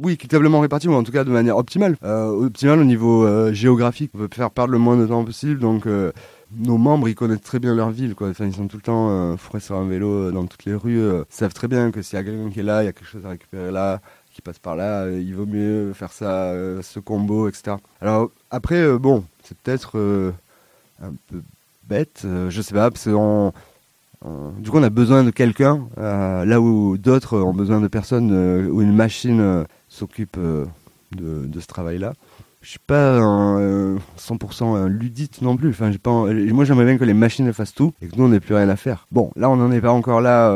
Oui, 0.02 0.14
équitablement 0.14 0.60
réparti, 0.60 0.88
ou 0.88 0.94
en 0.94 1.04
tout 1.04 1.12
cas 1.12 1.24
de 1.24 1.32
manière 1.32 1.58
optimale. 1.58 1.98
Euh, 2.04 2.28
optimale 2.28 2.80
au 2.80 2.86
niveau 2.86 3.26
euh, 3.26 3.52
géographique. 3.54 4.12
On 4.14 4.20
veut 4.20 4.30
faire 4.34 4.52
perdre 4.52 4.72
le 4.72 4.78
moins 4.78 4.98
de 4.98 5.06
temps 5.06 5.24
possible, 5.24 5.60
donc 5.60 5.86
euh, 5.86 6.12
nos 6.56 6.78
membres, 6.78 7.10
ils 7.10 7.16
connaissent 7.16 7.42
très 7.42 7.60
bien 7.60 7.76
leur 7.76 7.92
ville. 7.92 8.16
Ils 8.40 8.54
sont 8.54 8.68
tout 8.68 8.78
le 8.78 8.84
temps 8.84 9.38
fourrés 9.38 9.60
sur 9.60 9.76
un 9.76 9.88
vélo 9.88 10.32
dans 10.32 10.46
toutes 10.46 10.66
les 10.66 10.76
rues. 10.76 11.00
ils 11.00 11.24
savent 11.30 11.54
très 11.54 11.68
bien 11.68 11.92
que 11.92 12.02
s'il 12.02 12.18
y 12.18 12.20
a 12.22 12.24
quelqu'un 12.24 12.50
qui 12.50 12.60
est 12.62 12.64
là, 12.64 12.84
il 12.84 12.86
y 12.86 12.90
a 12.90 12.94
quelque 12.94 13.10
chose 13.10 13.26
à 13.26 13.30
récupérer 13.30 13.72
là, 13.72 14.00
qui 14.34 14.42
passe 14.42 14.60
par 14.60 14.76
là, 14.76 15.10
il 15.10 15.36
vaut 15.36 15.46
mieux 15.46 15.92
faire 15.94 16.12
ça, 16.12 16.54
ce 16.82 17.00
combo, 17.00 17.50
etc. 17.50 17.78
Alors, 18.00 18.30
après, 18.52 18.98
bon, 18.98 19.26
c'est 19.44 19.58
peut-être 19.58 19.98
un 21.02 21.14
peu 21.30 21.42
bête, 21.90 22.26
je 22.50 22.62
sais 22.62 22.74
pas, 22.74 22.90
parce 22.90 23.06
qu'on 23.06 23.52
du 24.60 24.70
coup, 24.70 24.78
on 24.78 24.84
a 24.84 24.90
besoin 24.90 25.24
de 25.24 25.32
quelqu'un, 25.32 25.88
euh, 25.98 26.46
là 26.46 26.60
où 26.62 26.98
d'autres 26.98 27.40
ont 27.40 27.54
besoin 27.54 27.82
de 27.82 27.88
personnes, 27.88 28.32
euh, 28.32 28.68
où 28.70 28.82
une 28.82 28.96
machine 28.96 29.66
s'occupe 29.88 30.38
de, 30.38 31.60
ce 31.60 31.68
travail-là. 31.68 32.14
Je 32.66 32.72
suis 32.72 32.80
pas 32.80 33.20
100% 33.20 34.88
ludite 34.88 35.44
non 35.44 35.56
plus. 35.56 35.70
Enfin, 35.70 35.92
pas, 36.02 36.10
moi, 36.10 36.66
j'aimerais 36.66 36.86
bien 36.86 36.98
que 36.98 37.04
les 37.04 37.14
machines 37.14 37.54
fassent 37.54 37.76
tout 37.76 37.94
et 38.02 38.08
que 38.08 38.16
nous, 38.16 38.24
on 38.24 38.30
n'ait 38.30 38.40
plus 38.40 38.56
rien 38.56 38.68
à 38.70 38.76
faire. 38.76 39.06
Bon, 39.12 39.30
là, 39.36 39.52
on 39.52 39.56
n'en 39.56 39.72
est 39.72 39.82
pas 39.82 39.92
encore 39.92 40.20
là, 40.20 40.50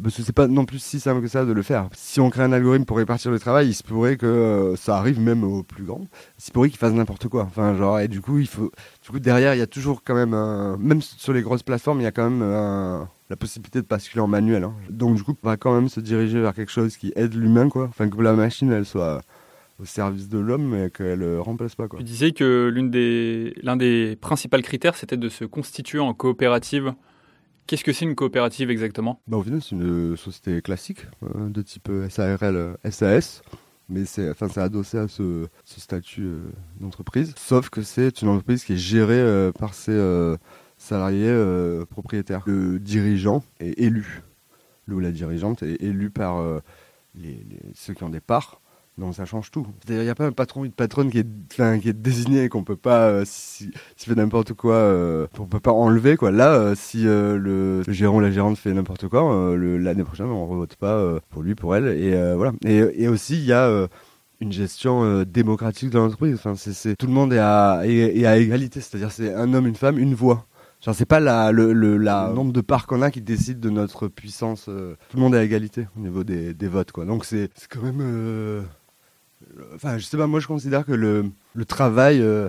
parce 0.00 0.14
que 0.14 0.22
c'est 0.22 0.32
pas 0.32 0.46
non 0.46 0.64
plus 0.64 0.78
si 0.78 1.00
simple 1.00 1.22
que 1.22 1.26
ça 1.26 1.44
de 1.44 1.52
le 1.52 1.62
faire. 1.62 1.88
Si 1.92 2.20
on 2.20 2.30
crée 2.30 2.44
un 2.44 2.52
algorithme 2.52 2.84
pour 2.84 2.98
répartir 2.98 3.32
le 3.32 3.40
travail, 3.40 3.66
il 3.66 3.74
se 3.74 3.82
pourrait 3.82 4.16
que 4.16 4.74
ça 4.76 4.96
arrive 4.96 5.18
même 5.18 5.42
au 5.42 5.64
plus 5.64 5.82
grand. 5.82 6.02
Il 6.38 6.44
se 6.44 6.52
pourrait 6.52 6.68
qu'il 6.68 6.78
fasse 6.78 6.92
n'importe 6.92 7.26
quoi. 7.26 7.42
Enfin, 7.42 7.74
genre, 7.74 7.98
et 7.98 8.06
du 8.06 8.20
coup, 8.20 8.38
il 8.38 8.46
faut, 8.46 8.70
du 9.04 9.10
coup, 9.10 9.18
derrière, 9.18 9.56
il 9.56 9.58
y 9.58 9.62
a 9.62 9.66
toujours 9.66 10.04
quand 10.04 10.14
même, 10.14 10.34
un... 10.34 10.76
même 10.76 11.02
sur 11.02 11.32
les 11.32 11.42
grosses 11.42 11.64
plateformes, 11.64 11.98
il 12.00 12.04
y 12.04 12.06
a 12.06 12.12
quand 12.12 12.30
même 12.30 12.42
un 12.42 13.08
la 13.28 13.34
possibilité 13.34 13.80
de 13.80 13.86
basculer 13.86 14.20
en 14.20 14.28
manuel. 14.28 14.62
Hein. 14.62 14.74
Donc 14.88 15.16
du 15.16 15.24
coup, 15.24 15.34
on 15.42 15.48
va 15.48 15.56
quand 15.56 15.74
même 15.74 15.88
se 15.88 15.98
diriger 15.98 16.40
vers 16.40 16.54
quelque 16.54 16.70
chose 16.70 16.96
qui 16.96 17.12
aide 17.16 17.34
l'humain, 17.34 17.68
quoi. 17.68 17.86
Enfin, 17.88 18.08
que 18.08 18.22
la 18.22 18.34
machine, 18.34 18.70
elle 18.70 18.86
soit 18.86 19.20
au 19.78 19.84
service 19.84 20.28
de 20.28 20.38
l'homme, 20.38 20.68
mais 20.68 20.90
qu'elle 20.90 21.20
ne 21.20 21.38
remplace 21.38 21.74
pas. 21.74 21.88
Quoi. 21.88 21.98
Tu 21.98 22.04
disais 22.04 22.32
que 22.32 22.72
l'un 22.74 22.84
des, 22.84 23.54
des 23.78 24.16
principaux 24.16 24.60
critères, 24.60 24.96
c'était 24.96 25.16
de 25.16 25.28
se 25.28 25.44
constituer 25.44 25.98
en 25.98 26.14
coopérative. 26.14 26.94
Qu'est-ce 27.66 27.84
que 27.84 27.92
c'est 27.92 28.04
une 28.04 28.14
coopérative 28.14 28.70
exactement? 28.70 29.20
Bah, 29.26 29.36
Au 29.36 29.42
final, 29.42 29.60
c'est 29.60 29.74
une 29.74 30.16
société 30.16 30.62
classique 30.62 31.06
euh, 31.24 31.48
de 31.48 31.62
type 31.62 31.90
SARL, 32.08 32.76
SAS. 32.90 33.42
Mais 33.88 34.04
c'est 34.04 34.30
enfin, 34.30 34.48
adossé 34.60 34.98
à 34.98 35.06
ce, 35.06 35.46
statut 35.64 36.24
euh, 36.24 36.40
d'entreprise. 36.80 37.34
Sauf 37.36 37.70
que 37.70 37.82
c'est 37.82 38.20
une 38.22 38.28
entreprise 38.28 38.64
qui 38.64 38.72
est 38.72 38.78
gérée 38.78 39.14
euh, 39.20 39.52
par 39.52 39.74
ses 39.74 39.92
salarié 40.78 41.28
euh, 41.28 41.84
propriétaire. 41.84 42.42
Le 42.46 42.78
dirigeant 42.78 43.42
est 43.60 43.78
élu. 43.78 44.22
Le 44.86 44.96
ou 44.96 45.00
la 45.00 45.10
dirigeante 45.10 45.62
est 45.62 45.82
élu 45.82 46.10
par 46.10 46.38
euh, 46.38 46.60
les, 47.14 47.44
ceux 47.74 47.94
qui 47.94 48.04
ont 48.04 48.08
des 48.08 48.20
parts. 48.20 48.60
Donc 48.98 49.14
ça 49.14 49.26
change 49.26 49.50
tout. 49.50 49.66
Il 49.88 49.98
n'y 49.98 50.08
a 50.08 50.14
pas 50.14 50.26
un 50.26 50.32
patron 50.32 50.62
ou 50.62 50.64
une 50.64 50.72
patronne 50.72 51.10
qui 51.10 51.18
est, 51.18 51.80
qui 51.80 51.88
est 51.88 51.92
désigné 51.92 52.48
qu'on 52.48 52.64
peut 52.64 52.76
pas, 52.76 53.08
euh, 53.08 53.22
si, 53.26 53.70
fait 53.96 54.14
n'importe 54.14 54.54
quoi, 54.54 54.74
euh, 54.74 55.26
on 55.38 55.44
peut 55.44 55.60
pas 55.60 55.72
enlever 55.72 56.16
quoi. 56.16 56.30
Là, 56.30 56.74
si 56.74 57.02
le, 57.04 57.82
gérant 57.88 58.16
ou 58.16 58.20
la 58.20 58.30
gérante 58.30 58.56
fait 58.56 58.72
n'importe 58.72 59.08
quoi, 59.08 59.54
l'année 59.56 60.04
prochaine 60.04 60.26
on 60.26 60.50
ne 60.50 60.56
vote 60.56 60.76
pas 60.76 61.20
pour 61.30 61.42
lui, 61.42 61.54
pour 61.54 61.76
elle. 61.76 61.88
Et 61.88 62.34
voilà. 62.34 62.52
Et, 62.64 63.08
aussi 63.08 63.34
il 63.34 63.44
y 63.44 63.52
a 63.52 63.88
une 64.40 64.52
gestion 64.52 65.24
démocratique 65.24 65.90
de 65.90 65.98
l'entreprise. 65.98 66.34
Enfin, 66.34 66.54
c'est, 66.56 66.96
tout 66.96 67.06
le 67.06 67.12
monde 67.12 67.32
est 67.32 67.38
à, 67.38 67.82
est 67.84 68.24
à 68.24 68.38
égalité, 68.38 68.80
c'est-à-dire 68.80 69.12
c'est 69.12 69.34
un 69.34 69.52
homme, 69.52 69.66
une 69.66 69.76
femme, 69.76 69.98
une 69.98 70.14
voix. 70.14 70.46
Genre, 70.86 70.94
c'est 70.94 71.06
pas 71.06 71.20
la, 71.20 71.52
le, 71.52 71.72
le 71.72 71.98
nombre 72.32 72.52
de 72.52 72.60
parts 72.60 72.86
qu'on 72.86 73.02
a 73.02 73.10
qui 73.10 73.20
décide 73.20 73.60
de 73.60 73.70
notre 73.70 74.08
puissance. 74.08 74.66
Euh, 74.68 74.96
tout 75.08 75.16
le 75.16 75.22
monde 75.22 75.34
est 75.34 75.38
à 75.38 75.42
égalité 75.42 75.88
au 75.96 76.00
niveau 76.00 76.22
des, 76.22 76.54
des 76.54 76.68
votes, 76.68 76.92
quoi. 76.92 77.04
Donc, 77.04 77.24
c'est 77.24 77.50
quand 77.68 77.82
même. 77.82 78.00
Euh, 78.00 78.62
enfin, 79.74 79.98
je 79.98 80.04
sais 80.04 80.16
pas, 80.16 80.26
moi, 80.26 80.40
je 80.40 80.46
considère 80.46 80.84
que 80.84 80.92
le, 80.92 81.26
le 81.54 81.64
travail. 81.64 82.20
Euh, 82.20 82.48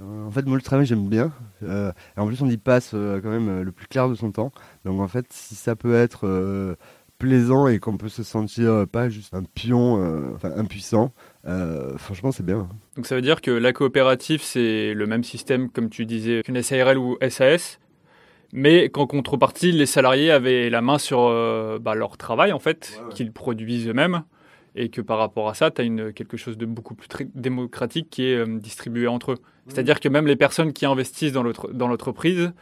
en 0.00 0.30
fait, 0.30 0.46
moi, 0.46 0.56
le 0.56 0.62
travail, 0.62 0.86
j'aime 0.86 1.08
bien. 1.08 1.32
et 1.62 1.90
en 2.20 2.26
plus, 2.26 2.40
on 2.40 2.48
y 2.48 2.56
passe 2.56 2.90
quand 2.90 3.30
même 3.30 3.62
le 3.62 3.72
plus 3.72 3.88
clair 3.88 4.08
de 4.08 4.14
son 4.14 4.30
temps. 4.30 4.52
Donc, 4.84 5.00
en 5.00 5.08
fait, 5.08 5.26
si 5.30 5.56
ça 5.56 5.74
peut 5.74 5.94
être 5.94 6.76
plaisant 7.18 7.66
et 7.66 7.80
qu'on 7.80 7.96
peut 7.96 8.08
se 8.08 8.22
sentir 8.22 8.86
pas 8.86 9.08
juste 9.08 9.34
un 9.34 9.42
pion, 9.42 10.34
enfin, 10.36 10.52
impuissant, 10.56 11.12
euh, 11.48 11.96
franchement, 11.96 12.30
c'est 12.30 12.44
bien. 12.44 12.68
Donc 12.96 13.06
ça 13.06 13.14
veut 13.14 13.22
dire 13.22 13.40
que 13.40 13.50
la 13.50 13.72
coopérative, 13.72 14.42
c'est 14.42 14.92
le 14.94 15.06
même 15.06 15.24
système, 15.24 15.70
comme 15.70 15.88
tu 15.88 16.04
disais, 16.04 16.42
qu'une 16.44 16.60
SARL 16.62 16.98
ou 16.98 17.16
SAS, 17.28 17.78
mais 18.52 18.88
qu'en 18.90 19.06
contrepartie, 19.06 19.72
les 19.72 19.86
salariés 19.86 20.30
avaient 20.30 20.68
la 20.68 20.82
main 20.82 20.98
sur 20.98 21.20
euh, 21.20 21.78
bah, 21.78 21.94
leur 21.94 22.16
travail, 22.16 22.52
en 22.52 22.58
fait, 22.58 23.00
qu'ils 23.10 23.32
produisent 23.32 23.88
eux-mêmes, 23.88 24.24
et 24.74 24.88
que 24.90 25.00
par 25.00 25.18
rapport 25.18 25.48
à 25.48 25.54
ça, 25.54 25.70
tu 25.70 25.82
as 25.82 26.12
quelque 26.12 26.36
chose 26.36 26.56
de 26.58 26.66
beaucoup 26.66 26.94
plus 26.94 27.08
démocratique 27.34 28.08
qui 28.10 28.26
est 28.26 28.36
euh, 28.36 28.58
distribué 28.58 29.06
entre 29.06 29.32
eux. 29.32 29.38
C'est-à-dire 29.68 30.00
que 30.00 30.08
même 30.08 30.26
les 30.26 30.36
personnes 30.36 30.72
qui 30.72 30.86
investissent 30.86 31.32
dans 31.32 31.88
l'entreprise 31.88 32.52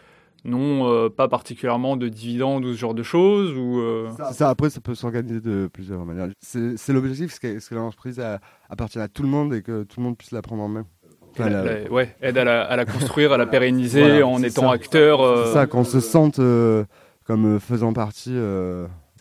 non 0.45 0.89
euh, 0.89 1.09
pas 1.09 1.27
particulièrement 1.29 1.97
de 1.97 2.09
dividendes 2.09 2.65
ou 2.65 2.73
ce 2.73 2.79
genre 2.79 2.95
de 2.95 3.03
choses 3.03 3.57
ou 3.59 3.81
euh, 3.81 4.11
ça, 4.17 4.33
ça, 4.33 4.49
après, 4.49 4.71
ça 4.71 4.81
peut 4.81 4.95
s'organiser 4.95 5.41
de 5.41 5.69
plusieurs 5.73 6.05
manières. 6.05 6.29
C'est 6.41 6.93
l'objectif, 6.93 7.33
c'est 7.41 7.59
que, 7.69 7.75
l'entreprise 7.75 8.23
appartienne 8.71 9.03
à 9.03 9.09
tout 9.09 9.23
le 9.23 9.29
monde 9.29 9.55
et 9.55 9.63
que 9.63 9.83
tout 9.83 9.99
le 9.99 10.05
monde 10.05 10.17
puisse 10.17 10.31
la 10.31 10.43
prendre 10.43 10.63
en 10.63 10.69
main. 10.69 10.87
Enfin, 11.33 11.49
la- 11.51 11.65
la- 11.65 11.81
la- 11.81 11.91
ouais, 11.91 12.15
aide 12.23 12.39
à 12.39 12.45
la, 12.45 12.63
à 12.63 12.77
la 12.77 12.85
construire, 12.85 13.33
à 13.33 13.39
la 13.39 13.47
pérenniser 13.47 14.01
Voilà, 14.01 14.27
en 14.27 14.41
étant 14.43 14.69
ça. 14.69 14.73
acteur. 14.73 15.21
euh, 15.21 15.47
C'est 15.47 15.53
ça, 15.55 15.67
qu'on 15.67 15.85
se 15.85 15.99
sente 16.01 16.39
euh, 16.39 16.85
comme 17.25 17.59
faisant 17.59 17.93
partie. 17.93 18.33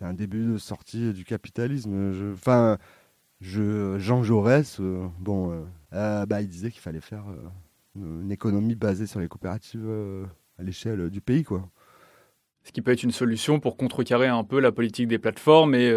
C'est 0.06 0.12
un 0.12 0.14
début 0.14 0.46
de 0.46 0.58
sortie 0.60 1.14
du 1.14 1.26
capitalisme. 1.26 2.32
Enfin, 2.34 2.78
je, 3.42 3.98
Jean 3.98 4.22
Jaurès, 4.22 4.78
euh, 4.80 5.08
bon, 5.20 5.52
euh, 5.52 5.64
euh, 5.94 6.26
bah, 6.28 6.42
il 6.42 6.48
disait 6.48 6.70
qu'il 6.70 6.82
fallait 6.82 7.02
faire 7.02 7.24
une, 7.96 8.32
économie 8.32 8.76
basée 8.76 9.08
sur 9.08 9.20
les 9.20 9.28
coopératives 9.28 9.90
à 10.60 10.64
l'échelle 10.64 11.10
du 11.10 11.22
pays, 11.22 11.44
quoi. 11.44 11.68
Ce 12.64 12.72
qui 12.72 12.82
peut 12.82 12.92
être 12.92 13.04
une 13.04 13.12
solution 13.12 13.60
pour 13.60 13.78
contrecarrer 13.78 14.28
un 14.28 14.44
peu 14.44 14.60
la 14.60 14.72
politique 14.72 15.08
des 15.08 15.20
plateformes 15.20 15.76
et, 15.76 15.92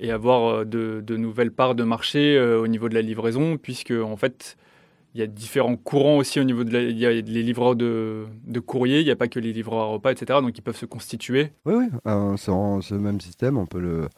et 0.00 0.10
avoir 0.10 0.66
de, 0.66 1.02
de 1.04 1.16
nouvelles 1.16 1.52
parts 1.52 1.74
de 1.74 1.82
marché 1.82 2.38
au 2.38 2.66
niveau 2.66 2.88
de 2.88 2.94
la 2.94 3.02
livraison, 3.02 3.56
puisque 3.56 3.92
en 3.92 4.16
fait, 4.16 4.56
il 5.14 5.20
y 5.20 5.24
a 5.24 5.26
différents 5.26 5.76
courants 5.76 6.16
aussi 6.16 6.40
au 6.40 6.44
niveau 6.44 6.64
de 6.64 6.70
les 6.70 7.42
livreurs 7.42 7.76
de, 7.76 8.26
de 8.44 8.60
courrier, 8.60 9.00
il 9.00 9.04
n'y 9.04 9.10
a 9.10 9.16
pas 9.16 9.28
que 9.28 9.38
les 9.38 9.52
livreurs 9.52 9.82
à 9.82 9.86
repas, 9.86 10.12
etc. 10.12 10.40
Donc 10.40 10.56
ils 10.56 10.62
peuvent 10.62 10.76
se 10.76 10.86
constituer. 10.86 11.52
Oui, 11.66 11.74
oui, 11.74 11.88
euh, 12.06 12.36
le 12.36 12.98
même 12.98 13.20
système, 13.20 13.58
on 13.58 13.66
peut 13.66 14.08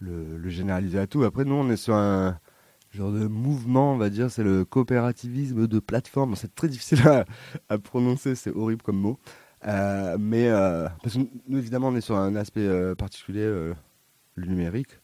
le, 0.00 0.48
généraliser 0.48 0.98
à 0.98 1.06
tout. 1.06 1.22
Après, 1.22 1.44
nous, 1.44 1.54
on 1.54 1.70
est 1.70 1.76
sur 1.76 1.94
un 1.94 2.38
genre 2.90 3.12
de 3.12 3.26
mouvement, 3.26 3.92
on 3.92 3.98
va 3.98 4.10
dire, 4.10 4.30
c'est 4.30 4.42
le 4.42 4.64
coopérativisme 4.64 5.68
de 5.68 5.78
plateforme. 5.78 6.34
C'est 6.34 6.54
très 6.54 6.68
difficile 6.68 7.02
à, 7.68 7.78
prononcer, 7.78 8.34
c'est 8.34 8.50
horrible 8.50 8.82
comme 8.82 8.98
mot. 8.98 9.18
Euh, 9.66 10.16
mais 10.18 10.48
euh, 10.48 10.88
parce 11.02 11.14
que 11.14 11.20
nous, 11.48 11.58
évidemment, 11.58 11.88
on 11.88 11.96
est 11.96 12.00
sur 12.00 12.16
un 12.16 12.34
aspect 12.34 12.66
euh, 12.66 12.94
particulier, 12.94 13.44
le 13.44 14.46
numérique. 14.46 14.98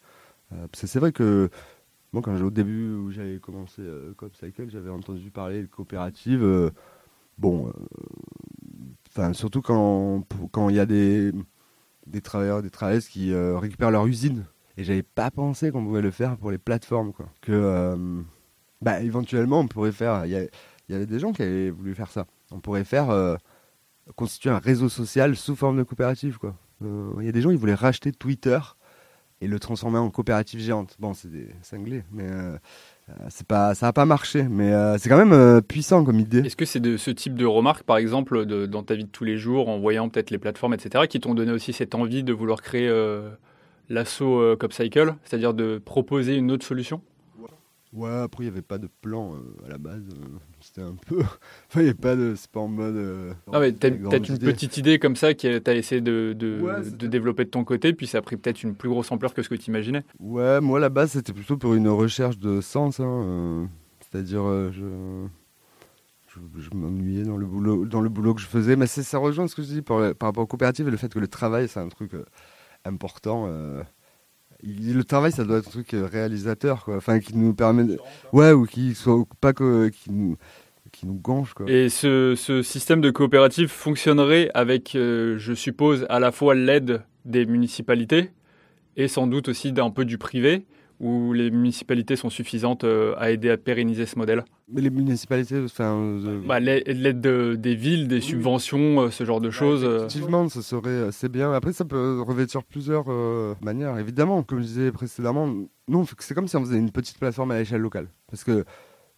C'est 0.75 0.99
vrai 0.99 1.13
que 1.13 1.49
moi, 2.13 2.21
quand 2.21 2.39
au 2.41 2.51
début 2.51 2.93
où 2.93 3.11
j'avais 3.11 3.39
commencé 3.39 3.81
euh, 3.81 4.15
j'avais 4.69 4.91
entendu 4.91 5.31
parler 5.31 5.63
de 5.63 5.67
coopérative. 5.67 6.43
euh, 6.43 6.71
bon, 7.39 7.69
euh, 7.69 7.73
enfin, 9.09 9.33
surtout 9.33 9.63
quand 9.63 10.25
il 10.69 10.77
y 10.77 10.81
a 10.81 10.87
des 10.87 11.33
des 12.07 12.21
travailleurs, 12.21 12.63
des 12.63 12.71
travailleuses 12.71 13.09
qui 13.09 13.33
euh, 13.33 13.59
récupèrent 13.59 13.91
leur 13.91 14.07
usine. 14.07 14.45
Et 14.77 14.85
j'avais 14.85 15.03
pas 15.03 15.31
pensé 15.31 15.71
qu'on 15.71 15.85
pouvait 15.85 16.03
le 16.03 16.11
faire 16.11 16.37
pour 16.37 16.51
les 16.51 16.59
plateformes, 16.59 17.13
quoi. 17.13 17.27
Que, 17.41 17.97
bah, 18.81 19.01
éventuellement, 19.03 19.61
on 19.61 19.69
pourrait 19.69 19.93
faire. 19.93 20.25
Il 20.27 20.33
y, 20.33 20.95
avait 20.95 21.07
des 21.07 21.19
gens 21.19 21.33
qui 21.33 21.43
avaient 21.43 21.71
voulu 21.71 21.95
faire 21.95 22.11
ça. 22.11 22.27
On 22.51 22.61
pourrait 22.61 22.85
faire 22.85 23.39
constituer 24.17 24.51
un 24.51 24.59
réseau 24.59 24.89
social 24.89 25.37
sous 25.37 25.57
forme 25.57 25.77
de 25.77 25.83
coopérative, 25.83 26.39
quoi. 26.39 26.57
Il 26.81 27.25
y 27.25 27.29
a 27.29 27.33
des 27.33 27.43
gens 27.43 27.51
qui 27.51 27.57
voulaient 27.57 27.75
racheter 27.75 28.13
Twitter 28.13 28.59
et 29.43 29.49
le 29.49 29.59
transformer 29.59 29.99
en 29.99 30.09
coopérative 30.09 30.61
géante. 30.61 30.97
Bon, 31.01 31.15
c'est 31.15 31.31
des 31.31 31.49
cinglés, 31.63 32.05
mais 32.13 32.23
euh, 32.23 32.57
euh, 33.11 33.29
pas, 33.49 33.75
ça 33.75 33.89
a 33.89 33.93
pas 33.93 34.07
marché. 34.07 34.45
Mais 34.49 34.73
euh, 34.73 34.97
c'est 34.99 35.09
quand 35.09 35.23
même 35.23 35.61
puissant 35.63 36.05
comme 36.05 36.21
idée. 36.21 36.39
Est-ce 36.39 36.57
que 36.57 36.65
c'est 36.65 36.81
de 36.81 36.97
ce 36.97 37.11
type 37.11 37.35
de 37.35 37.45
remarques, 37.45 37.83
par 37.83 37.97
exemple, 37.97 38.47
dans 38.47 38.83
ta 38.85 38.95
vie 38.95 39.05
de 39.05 39.11
tous 39.11 39.25
les 39.25 39.37
jours, 39.37 39.69
en 39.69 39.79
voyant 39.81 40.09
peut-être 40.09 40.31
les 40.31 40.39
plateformes, 40.39 40.75
etc., 40.75 41.05
qui 41.09 41.19
t'ont 41.19 41.35
donné 41.35 41.51
aussi 41.51 41.73
cette 41.73 41.97
envie 41.97 42.23
de 42.23 42.33
vouloir 42.33 42.63
créer 42.63 42.89
l'assaut 43.89 44.57
CopCycle, 44.57 45.17
c'est-à-dire 45.25 45.55
de 45.55 45.79
proposer 45.85 46.37
une 46.37 46.53
autre 46.53 46.65
solution? 46.65 47.03
Ouais, 47.93 48.09
après, 48.11 48.45
il 48.45 48.47
n'y 48.47 48.53
avait 48.53 48.63
pas 48.63 48.79
de 48.79 48.89
plan 49.03 49.35
euh, 49.35 49.67
à 49.67 49.69
la 49.69 49.77
base. 49.77 50.03
euh, 50.13 50.25
C'était 50.61 50.81
un 50.81 50.95
peu. 50.95 51.19
Enfin, 51.69 51.81
il 51.81 51.83
n'y 51.83 51.89
avait 51.91 51.95
pas 51.95 52.17
de. 52.17 52.35
C'est 52.37 52.51
pas 52.51 52.61
en 52.61 52.69
mode. 52.69 52.97
euh, 52.97 53.35
Non, 53.53 53.61
mais 53.61 53.73
t'as 53.73 53.91
peut-être 53.91 54.29
une 54.31 54.39
petite 54.39 54.77
idée 54.79 54.99
comme 54.99 55.15
ça 55.15 55.35
que 55.35 55.59
t'as 55.59 55.75
essayé 55.75 56.01
de, 56.01 56.33
de, 56.33 56.61
Ouais, 56.63 56.83
c'était- 56.85 56.97
de 56.97 57.07
développer 57.07 57.45
de 57.45 57.51
ton 57.51 57.65
côté, 57.65 57.93
puis 57.93 58.07
ça 58.07 58.19
a 58.19 58.23
pris 58.23 58.37
peut-être 58.39 58.63
une 58.63 58.75
plus 58.75 58.89
grosse 58.89 59.13
ampleur 59.13 59.35
que 59.35 59.43
ce 59.43 59.49
que 59.51 59.57
tu 59.57 59.71
imaginais. 59.71 60.05
Ouais, 60.19 60.61
moi, 60.63 60.81
la 60.81 60.89
base, 60.89 61.11
c'était 61.13 61.35
plutôt 61.35 61.59
pour 61.59 61.75
une 61.75 61.89
recherche 61.89 62.39
de 62.39 62.61
sens. 62.63 62.99
hein, 62.99 63.69
C'est-à-dire, 64.01 64.43
je. 64.73 65.27
Je, 66.29 66.61
je 66.63 66.71
m'ennuyais 66.75 67.25
dans 67.25 67.37
le 67.37 67.45
boulot, 67.45 67.85
dans 67.85 68.01
le 68.01 68.09
boulot 68.09 68.33
que 68.33 68.41
je 68.41 68.47
faisais, 68.47 68.75
mais 68.75 68.87
ça 68.87 69.19
rejoint 69.19 69.47
ce 69.49 69.55
que 69.55 69.61
je 69.61 69.67
dis 69.69 69.83
par, 69.83 70.15
par 70.15 70.31
rapport 70.31 70.45
aux 70.45 70.47
coopératives 70.47 70.89
et 70.89 70.91
le 70.91 70.97
fait 70.97 71.13
que 71.13 71.19
le 71.19 71.29
travail 71.29 71.69
c'est 71.69 71.79
un 71.81 71.89
truc 71.91 72.13
important. 72.87 73.49
Euh, 74.65 74.93
le 74.95 75.05
travail 75.05 75.33
ça 75.33 75.45
doit 75.45 75.59
être 75.59 75.69
un 75.69 75.71
truc 75.71 75.95
euh, 75.95 76.07
réalisateur, 76.11 76.85
quoi. 76.85 76.97
Enfin, 76.97 77.19
qui 77.21 77.37
nous 77.37 77.55
permet, 77.55 77.85
de- 77.85 77.99
ouais, 78.33 78.53
ou 78.53 78.65
qui 78.67 78.95
soit 78.95 79.25
pas 79.41 79.53
que, 79.53 79.89
qui 79.89 80.11
nous, 80.11 80.37
qui 80.93 81.07
nous 81.07 81.15
gonfle, 81.15 81.55
quoi. 81.55 81.71
Et 81.71 81.89
ce, 81.89 82.35
ce 82.37 82.63
système 82.63 83.01
de 83.01 83.11
coopérative 83.11 83.69
fonctionnerait 83.69 84.51
avec, 84.55 84.95
euh, 84.95 85.37
je 85.39 85.53
suppose, 85.55 86.07
à 86.09 86.21
la 86.21 86.33
fois 86.33 86.55
l'aide 86.55 87.03
des 87.25 87.47
municipalités 87.47 88.31
et 88.97 89.09
sans 89.09 89.27
doute 89.27 89.49
aussi 89.49 89.73
d'un 89.73 89.91
peu 89.91 90.05
du 90.05 90.19
privé, 90.19 90.65
où 91.03 91.33
les 91.35 91.51
municipalités 91.51 92.17
sont 92.17 92.31
suffisantes 92.31 92.85
euh, 92.85 93.15
à 93.19 93.31
aider 93.31 93.51
à 93.51 93.57
pérenniser 93.59 94.07
ce 94.07 94.17
modèle? 94.19 94.45
Mais 94.73 94.81
les 94.81 94.89
municipalités, 94.91 95.61
enfin, 95.63 95.95
euh, 95.97 96.41
bah, 96.47 96.61
L'aide 96.61 96.85
l'aide 96.87 97.21
de- 97.21 97.57
des 97.57 97.75
villes, 97.75 98.09
des 98.09 98.21
subventions, 98.23 99.01
euh, 99.03 99.11
ce 99.11 99.25
genre 99.25 99.41
de 99.41 99.51
choses. 99.51 99.85
euh, 99.85 99.99
Effectivement, 100.07 100.49
ce 100.49 100.63
serait 100.63 100.89
euh, 100.89 101.11
c'est 101.11 101.31
bien. 101.31 101.53
Après, 101.53 101.73
ça 101.75 101.85
peut 101.85 102.23
revêtir 102.27 102.63
plusieurs 102.63 103.07
euh, 103.09 103.55
manières. 103.61 103.99
Évidemment, 103.99 104.43
comme 104.43 104.61
je 104.61 104.65
disais 104.65 104.93
précédemment, 104.93 105.53
nous, 105.89 106.07
c'est 106.21 106.35
comme 106.35 106.49
si 106.49 106.57
on 106.57 106.61
faisait 106.65 106.79
une 106.79 106.91
petite 106.93 107.19
plateforme 107.19 107.51
à 107.51 107.59
l'échelle 107.59 107.81
locale. 107.83 108.07
Parce 108.31 108.45
que 108.45 108.65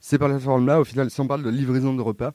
ces 0.01 0.19
plateformes-là, 0.19 0.81
au 0.81 0.85
final, 0.85 1.11
si 1.11 1.21
on 1.21 1.27
parle 1.27 1.43
de 1.43 1.51
livraison 1.51 1.95
de 1.95 2.03
repas, 2.03 2.33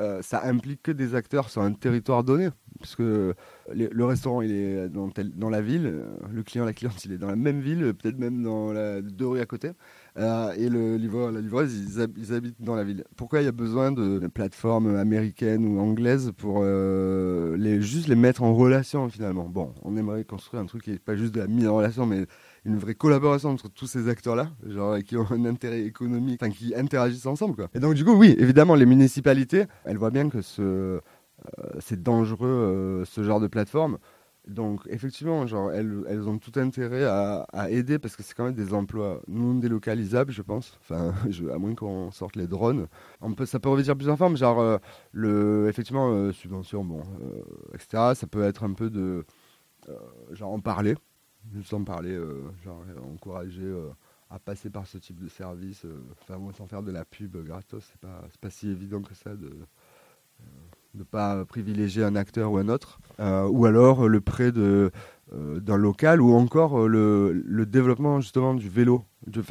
euh, 0.00 0.20
ça 0.22 0.44
implique 0.44 0.82
que 0.82 0.92
des 0.92 1.14
acteurs 1.14 1.48
sur 1.48 1.62
un 1.62 1.72
territoire 1.72 2.24
donné. 2.24 2.48
Parce 2.78 2.94
que 2.94 3.34
les- 3.72 3.88
le 3.88 4.04
restaurant, 4.04 4.42
il 4.42 4.52
est 4.52 4.88
dans, 4.90 5.48
la 5.48 5.62
ville, 5.62 5.86
euh, 5.86 6.04
le 6.30 6.42
client, 6.42 6.66
la 6.66 6.74
cliente, 6.74 7.02
il 7.06 7.12
est 7.12 7.18
dans 7.18 7.28
la 7.28 7.36
même 7.36 7.60
ville, 7.60 7.94
peut-être 7.94 8.18
même 8.18 8.42
dans 8.42 8.74
deux 9.00 9.26
rues 9.26 9.40
à 9.40 9.46
côté. 9.46 9.70
Euh, 10.18 10.52
et 10.58 10.68
le 10.68 10.96
livreur, 10.96 11.32
la 11.32 11.40
livreuse, 11.40 11.74
ils, 11.74 12.00
hab- 12.02 12.18
ils 12.18 12.34
habitent 12.34 12.60
dans 12.60 12.74
la 12.74 12.84
ville. 12.84 13.04
Pourquoi 13.16 13.40
il 13.40 13.46
y 13.46 13.48
a 13.48 13.52
besoin 13.52 13.92
de 13.92 14.26
plateformes 14.26 14.94
américaines 14.96 15.64
ou 15.64 15.80
anglaises 15.80 16.32
pour 16.36 16.64
juste 17.80 18.08
les 18.08 18.16
mettre 18.16 18.42
en 18.42 18.54
relation 18.54 19.08
finalement? 19.08 19.48
Bon, 19.48 19.72
on 19.82 19.96
aimerait 19.96 20.24
construire 20.24 20.62
un 20.62 20.66
truc 20.66 20.82
qui 20.82 20.90
n'est 20.90 20.98
pas 20.98 21.16
juste 21.16 21.34
de 21.34 21.40
la 21.40 21.46
mise 21.46 21.66
en 21.66 21.76
relation, 21.76 22.04
mais 22.04 22.26
une 22.66 22.78
vraie 22.78 22.94
collaboration 22.94 23.50
entre 23.50 23.68
tous 23.70 23.86
ces 23.86 24.08
acteurs-là, 24.08 24.50
genre 24.66 24.98
qui 24.98 25.16
ont 25.16 25.26
un 25.30 25.44
intérêt 25.44 25.82
économique, 25.82 26.40
enfin 26.42 26.50
qui 26.50 26.74
interagissent 26.74 27.26
ensemble. 27.26 27.54
Quoi. 27.54 27.68
Et 27.74 27.78
donc 27.78 27.94
du 27.94 28.04
coup, 28.04 28.14
oui, 28.14 28.34
évidemment, 28.38 28.74
les 28.74 28.86
municipalités, 28.86 29.64
elles 29.84 29.96
voient 29.96 30.10
bien 30.10 30.28
que 30.28 30.42
ce, 30.42 30.62
euh, 30.62 31.00
c'est 31.78 32.02
dangereux 32.02 32.48
euh, 32.48 33.04
ce 33.04 33.22
genre 33.22 33.40
de 33.40 33.46
plateforme. 33.46 33.98
Donc 34.48 34.80
effectivement, 34.88 35.46
genre, 35.46 35.72
elles, 35.72 36.04
elles 36.08 36.28
ont 36.28 36.38
tout 36.38 36.52
intérêt 36.56 37.04
à, 37.04 37.46
à 37.52 37.70
aider 37.70 37.98
parce 37.98 38.16
que 38.16 38.22
c'est 38.22 38.34
quand 38.34 38.44
même 38.44 38.54
des 38.54 38.74
emplois 38.74 39.20
non 39.28 39.54
délocalisables, 39.54 40.32
je 40.32 40.42
pense. 40.42 40.78
Enfin, 40.80 41.14
à 41.52 41.58
moins 41.58 41.74
qu'on 41.76 42.10
sorte 42.10 42.34
les 42.34 42.48
drones. 42.48 42.88
On 43.20 43.32
peut, 43.32 43.46
ça 43.46 43.60
peut 43.60 43.68
revêtir 43.68 43.94
plusieurs 43.94 44.18
formes, 44.18 44.36
genre 44.36 44.60
euh, 44.60 44.78
le, 45.12 45.68
effectivement 45.68 46.32
subvention, 46.32 46.84
bon, 46.84 47.02
etc. 47.74 48.14
Ça 48.14 48.26
peut 48.26 48.42
être 48.42 48.64
un 48.64 48.72
peu 48.72 48.90
de, 48.90 49.24
genre 50.32 50.52
en 50.52 50.60
parler, 50.60 50.96
en 51.72 51.84
parler, 51.84 52.12
euh, 52.12 52.42
genre 52.64 52.82
euh, 52.88 53.12
encourager 53.12 53.62
euh, 53.62 53.88
à 54.30 54.38
passer 54.38 54.70
par 54.70 54.86
ce 54.86 54.98
type 54.98 55.18
de 55.22 55.28
service. 55.28 55.86
sans 56.56 56.66
faire 56.66 56.82
de 56.82 56.92
la 56.92 57.04
pub 57.04 57.36
gratos, 57.44 57.84
c'est 57.90 58.00
pas, 58.00 58.24
pas 58.40 58.50
si 58.50 58.68
évident 58.68 59.02
que 59.02 59.14
ça 59.14 59.34
de 59.34 59.50
ne 60.94 61.02
pas 61.02 61.44
privilégier 61.44 62.02
un 62.04 62.16
acteur 62.16 62.52
ou 62.52 62.58
un 62.58 62.68
autre, 62.68 62.98
ou 63.18 63.66
alors 63.66 64.08
le 64.08 64.20
prêt 64.20 64.50
d'un 64.50 65.76
local, 65.76 66.20
ou 66.20 66.32
encore 66.34 66.88
le, 66.88 67.32
le 67.32 67.66
développement 67.66 68.20
justement 68.20 68.54
du 68.54 68.68
vélo, 68.68 69.04
de, 69.26 69.42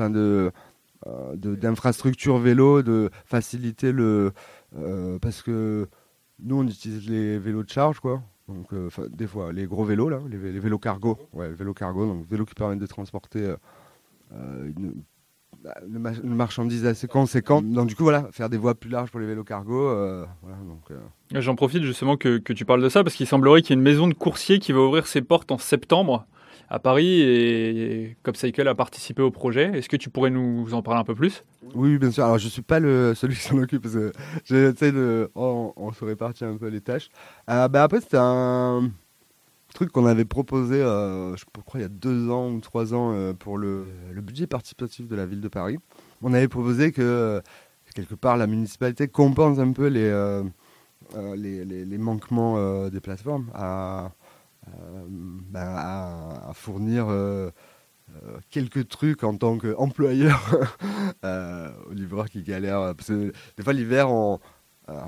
de, 1.36 1.56
d'infrastructures 1.56 2.38
vélo, 2.40 2.84
de 2.84 3.10
faciliter 3.26 3.92
le... 3.92 4.34
parce 5.22 5.42
que 5.42 5.88
nous, 6.40 6.58
on 6.58 6.68
utilise 6.68 7.10
les 7.10 7.40
vélos 7.40 7.64
de 7.64 7.70
charge, 7.70 8.00
quoi. 8.00 8.22
Donc, 8.48 8.74
euh, 8.74 8.90
des 9.10 9.28
fois, 9.28 9.52
les 9.52 9.66
gros 9.66 9.84
vélos, 9.86 10.10
là, 10.10 10.20
les, 10.30 10.38
vé- 10.38 10.52
les 10.52 10.60
vélos 10.60 10.78
cargo. 10.80 11.18
Ouais, 11.34 11.50
vélos 11.50 11.74
cargo, 11.74 12.06
donc 12.06 12.28
vélos 12.30 12.46
qui 12.46 12.54
permettent 12.54 12.80
de 12.80 12.86
transporter 12.86 13.40
euh, 13.40 13.56
euh, 14.34 14.72
une, 14.78 14.94
bah, 15.64 15.74
une 15.88 15.98
ma- 16.00 16.12
une 16.14 16.36
marchandise 16.36 16.86
assez 16.86 17.08
conséquente. 17.08 17.68
Donc, 17.72 17.88
du 17.88 17.96
coup, 17.96 18.04
voilà, 18.04 18.28
faire 18.32 18.50
des 18.50 18.58
voies 18.58 18.76
plus 18.76 18.90
larges 18.92 19.10
pour 19.10 19.20
les 19.20 19.26
vélos 19.26 19.44
cargo. 19.44 19.90
J'en 21.34 21.56
profite 21.56 21.82
justement 21.84 22.18
que, 22.18 22.38
que 22.38 22.54
tu 22.54 22.66
parles 22.66 22.84
de 22.84 22.90
ça, 22.90 23.04
parce 23.04 23.16
qu'il 23.16 23.26
semblerait 23.26 23.62
qu'il 23.64 23.72
y 23.72 23.74
ait 23.74 23.80
une 23.80 23.84
maison 23.84 24.08
de 24.08 24.14
coursier 24.14 24.60
qui 24.60 24.72
va 24.74 24.80
ouvrir 24.82 25.08
ses 25.08 25.22
portes 25.24 25.52
en 25.52 25.58
septembre 25.58 26.28
à 26.70 26.80
Paris, 26.80 27.22
et, 27.22 28.18
CopCycle 28.24 28.68
a 28.68 28.76
participé 28.76 29.22
au 29.22 29.32
projet. 29.32 29.78
Est-ce 29.78 29.90
que 29.90 29.98
tu 29.98 30.10
pourrais 30.10 30.30
nous 30.30 30.74
en 30.74 30.82
parler 30.82 31.00
un 31.00 31.04
peu 31.04 31.16
plus? 31.16 31.44
Oui, 31.74 31.98
bien 31.98 32.12
sûr. 32.12 32.26
Alors, 32.26 32.38
je 32.38 32.48
suis 32.48 32.62
pas 32.62 32.80
le, 32.80 33.14
celui 33.16 33.36
qui 33.36 33.42
s'en 33.42 33.58
occupe 33.58 33.84
parce 33.84 33.96
que 33.96 34.12
j'essaie 34.46 34.92
de. 34.92 35.30
On, 35.36 35.92
se 35.94 36.04
répartit 36.04 36.46
un 36.46 36.58
peu 36.58 36.68
les 36.68 36.82
tâches. 36.82 37.10
Euh, 37.50 37.68
bah, 37.68 37.84
après, 37.84 38.02
c'était 38.02 38.18
un 38.20 38.90
truc 39.74 39.92
qu'on 39.92 40.06
avait 40.06 40.26
proposé, 40.26 40.82
euh, 40.82 41.36
je 41.36 41.44
crois, 41.66 41.80
il 41.80 41.84
y 41.84 41.86
a 41.86 41.90
deux 41.90 42.30
ans 42.30 42.50
ou 42.50 42.62
trois 42.62 42.94
ans 42.94 43.12
euh, 43.14 43.34
pour 43.34 43.58
le, 43.58 43.86
budget 44.16 44.48
participatif 44.48 45.08
de 45.08 45.16
la 45.16 45.26
ville 45.26 45.42
de 45.42 45.50
Paris. 45.50 45.78
On 46.22 46.34
avait 46.34 46.48
proposé 46.48 46.92
que, 46.92 47.02
euh, 47.02 47.42
quelque 47.94 48.16
part, 48.16 48.38
la 48.38 48.48
municipalité 48.48 49.08
compense 49.08 49.60
un 49.60 49.72
peu 49.72 49.88
les. 49.88 50.42
les, 51.36 51.66
les- 51.66 51.98
manquements 51.98 52.90
des 52.90 53.00
plateformes 53.00 53.50
à, 53.54 54.12
euh, 54.70 55.04
ben, 55.08 55.74
à, 55.78 56.52
fournir 56.54 57.08
euh, 57.10 57.50
euh, 58.16 58.38
quelques 58.50 58.88
trucs 58.88 59.24
en 59.24 59.36
tant 59.38 59.58
qu'employeur 59.58 60.56
aux 61.24 61.94
livreurs 61.94 62.30
qui 62.30 62.44
galèrent. 62.44 62.96
Parce 62.96 63.10
que 63.10 63.32
des 63.58 63.64
fois, 63.64 63.74
l'hiver, 63.74 64.08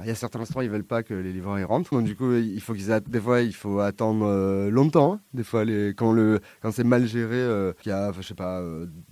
il 0.02 0.08
y 0.08 0.10
a 0.10 0.16
certains 0.16 0.40
restaurants, 0.40 0.62
ils 0.62 0.70
veulent 0.70 0.84
pas 0.84 1.04
que 1.04 1.14
les 1.14 1.32
livreurs 1.34 1.60
y 1.60 1.64
rentrent. 1.64 1.92
Donc, 1.92 2.06
du 2.06 2.16
coup, 2.16 2.34
il 2.34 2.60
faut 2.62 2.74
qu'ils 2.74 2.88
des 3.08 3.22
fois, 3.22 3.42
il 3.42 3.54
faut 3.54 3.80
attendre 3.80 4.70
longtemps. 4.70 5.14
hein. 5.14 5.20
Des 5.34 5.44
fois, 5.44 5.66
les, 5.66 5.90
quand, 5.90 6.12
le, 6.14 6.40
quand 6.62 6.72
c'est 6.72 6.84
mal 6.84 7.06
géré, 7.06 7.74
qu'il 7.82 7.92
y 7.92 7.94
a, 7.94 8.12
je 8.12 8.22
sais 8.22 8.34
pas, 8.36 8.62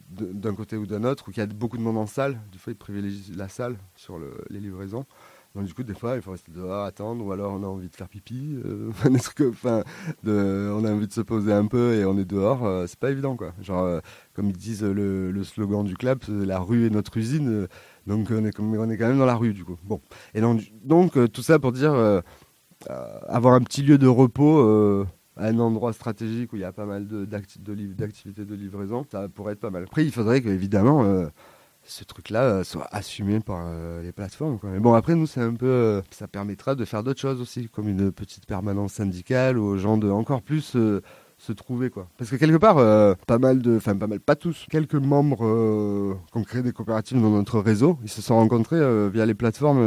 d'un 0.10 0.56
côté 0.56 0.78
ou 0.78 0.86
d'un 0.86 1.04
autre, 1.04 1.26
ou 1.28 1.32
qu'il 1.32 1.42
y 1.42 1.44
a 1.44 1.48
beaucoup 1.48 1.78
de 1.78 1.84
monde 1.84 1.98
en 1.98 2.08
salle, 2.08 2.40
des 2.52 2.58
fois, 2.58 2.72
ils 2.74 2.78
privilégient 2.78 3.34
la 3.36 3.50
salle 3.50 3.78
sur 3.96 4.18
le- 4.18 4.44
les 4.50 4.60
livraisons. 4.60 5.06
Donc, 5.56 5.66
du 5.66 5.74
coup, 5.74 5.84
des 5.84 5.94
fois, 5.94 6.16
il 6.16 6.22
faut 6.22 6.32
rester 6.32 6.52
dehors, 6.52 6.84
attendre, 6.84 7.26
ou 7.26 7.32
alors 7.32 7.54
on 7.54 7.64
a 7.64 7.68
envie 7.68 7.88
de 7.88 7.96
faire 7.96 8.10
pipi, 8.10 8.58
euh, 8.66 8.92
on 10.74 10.86
a 10.86 10.92
envie 10.92 11.08
de 11.08 11.14
se 11.14 11.22
poser 11.22 11.54
un 11.54 11.66
peu 11.66 11.94
et 11.94 12.06
on 12.06 12.18
est 12.18 12.26
dehors. 12.26 12.66
euh, 12.66 12.86
c'est 12.88 13.00
pas 13.00 13.12
évident, 13.12 13.38
quoi. 13.38 13.54
Genre, 13.62 13.84
euh, 13.84 14.00
comme 14.34 14.50
ils 14.50 14.58
disent 14.58 14.84
euh, 14.84 15.32
le, 15.32 15.44
slogan 15.44 15.84
du 15.86 15.96
club, 15.96 16.20
c'est 16.26 16.46
la 16.46 16.60
rue 16.60 16.86
est 16.88 16.90
notre 16.90 17.16
usine. 17.18 17.48
euh, 17.50 17.68
donc, 18.06 18.28
on 18.32 18.46
est, 18.46 18.52
quand 18.52 18.64
même 18.64 19.18
dans 19.18 19.26
la 19.26 19.36
rue, 19.36 19.54
du 19.54 19.64
coup. 19.64 19.78
Bon. 19.84 20.02
Et 20.34 20.42
donc, 20.42 21.18
euh, 21.18 21.28
tout 21.28 21.42
ça 21.42 21.58
pour 21.58 21.72
dire 21.72 21.94
euh, 21.94 22.22
euh, 22.90 23.20
avoir 23.28 23.56
un 23.56 23.62
petit 23.62 23.82
lieu 23.82 23.98
de 23.98 24.08
repos 24.08 24.60
euh, 24.60 25.06
un 25.38 25.60
endroit 25.60 25.92
stratégique 25.94 26.54
où 26.54 26.56
il 26.56 26.62
y 26.62 26.66
a 26.66 26.72
pas 26.72 26.86
mal 26.86 27.08
d'activités 27.08 28.46
de, 28.46 28.56
livraison, 28.56 29.06
ça 29.12 29.28
pourrait 29.28 29.54
être 29.54 29.60
pas 29.60 29.70
mal. 29.70 29.84
Après, 29.84 30.06
il 30.06 30.12
faudrait 30.12 30.42
que, 30.42 30.50
évidemment, 30.50 31.04
euh, 31.04 31.28
ce 31.86 32.04
truc-là 32.04 32.42
euh, 32.44 32.64
soit 32.64 32.88
assumé 32.92 33.40
par 33.40 33.64
euh, 33.68 34.02
les 34.02 34.12
plateformes. 34.12 34.58
quoi. 34.60 34.70
Mais 34.72 34.80
bon, 34.80 34.94
après, 34.94 35.16
nous, 35.16 35.28
c'est 35.28 35.42
un 35.42 35.54
peu. 35.54 35.66
euh, 35.68 36.02
ça 36.12 36.28
permettra 36.28 36.76
de 36.76 36.84
faire 36.86 37.04
d'autres 37.04 37.20
choses 37.22 37.42
aussi, 37.42 37.70
comme 37.70 37.88
une 37.88 38.12
petite 38.12 38.46
permanence 38.46 38.94
syndicale 38.94 39.58
aux 39.58 39.78
gens 39.78 39.98
de 39.98 40.10
encore 40.10 40.42
plus. 40.42 40.76
se 41.38 41.52
trouver 41.52 41.90
quoi 41.90 42.08
parce 42.18 42.30
que 42.32 42.38
quelque 42.38 42.56
part 42.56 42.78
pas 43.28 43.38
mal 43.40 43.62
de 43.62 43.76
enfin 43.76 43.94
pas 43.96 44.08
mal 44.08 44.22
pas 44.22 44.38
tous 44.38 44.66
quelques 44.72 44.96
membres 44.96 45.46
euh, 45.46 46.14
qui 46.32 46.58
ont 46.58 46.62
des 46.62 46.72
coopératives 46.72 47.22
dans 47.22 47.30
notre 47.30 47.60
réseau 47.60 48.00
ils 48.04 48.10
se 48.10 48.22
sont 48.22 48.36
rencontrés 48.36 48.80
via 49.10 49.26
les 49.26 49.34
plateformes 49.34 49.82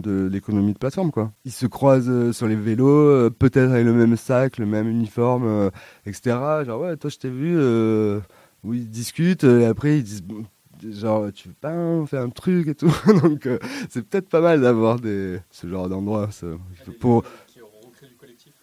de 0.00 0.28
l'économie 0.30 0.74
de 0.74 0.78
plateforme 0.78 1.10
quoi 1.12 1.32
ils 1.46 1.50
se 1.50 1.64
croisent 1.66 2.30
sur 2.32 2.46
les 2.46 2.56
vélos 2.56 3.30
peut-être 3.30 3.70
avec 3.72 3.86
le 3.86 3.94
même 3.94 4.16
sac 4.16 4.58
le 4.58 4.66
même 4.66 4.86
uniforme 4.86 5.70
etc 6.04 6.36
genre 6.66 6.82
ouais 6.82 6.96
toi 6.98 7.08
je 7.08 7.16
t'ai 7.16 7.30
vu 7.30 7.56
où 8.62 8.74
ils 8.74 8.88
discutent 8.90 9.44
et 9.44 9.64
après 9.64 9.96
ils 9.98 10.04
disent 10.04 10.24
genre 10.92 11.32
tu 11.32 11.48
veux 11.48 11.54
pas 11.60 11.72
on 11.72 12.06
fait 12.06 12.18
un 12.18 12.30
truc 12.30 12.68
et 12.68 12.74
tout. 12.74 12.94
Donc 13.22 13.46
euh, 13.46 13.58
c'est 13.88 14.06
peut-être 14.06 14.28
pas 14.28 14.40
mal 14.40 14.60
d'avoir 14.60 14.98
des 15.00 15.38
ce 15.50 15.66
genre 15.66 15.88
d'endroit 15.88 16.30
ça, 16.30 16.46
pour 17.00 17.24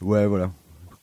ouais 0.01 0.27
voilà. 0.27 0.51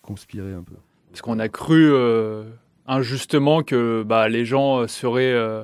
Conspirer 0.03 0.53
un 0.55 0.62
peu. 0.62 0.75
Parce 1.11 1.23
qu'on 1.23 1.39
a 1.39 1.49
cru 1.49 1.91
euh, 1.93 2.45
injustement 2.87 3.62
que 3.62 4.03
bah, 4.05 4.29
les 4.29 4.45
gens 4.45 4.81
euh, 4.81 4.87
seraient 4.87 5.33
euh, 5.33 5.62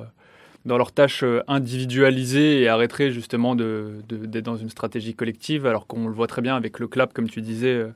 dans 0.65 0.77
leurs 0.77 0.91
tâches 0.91 1.23
individualisées 1.47 2.61
et 2.61 2.67
arrêteraient 2.67 3.11
justement 3.11 3.55
de- 3.55 3.95
de- 4.07 4.25
d'être 4.25 4.45
dans 4.45 4.55
une 4.57 4.69
stratégie 4.69 5.13
collective, 5.15 5.65
alors 5.65 5.87
qu'on 5.87 6.07
le 6.07 6.13
voit 6.13 6.27
très 6.27 6.41
bien 6.41 6.55
avec 6.55 6.79
le 6.79 6.87
CLAP, 6.87 7.13
comme 7.13 7.29
tu 7.29 7.41
disais, 7.41 7.87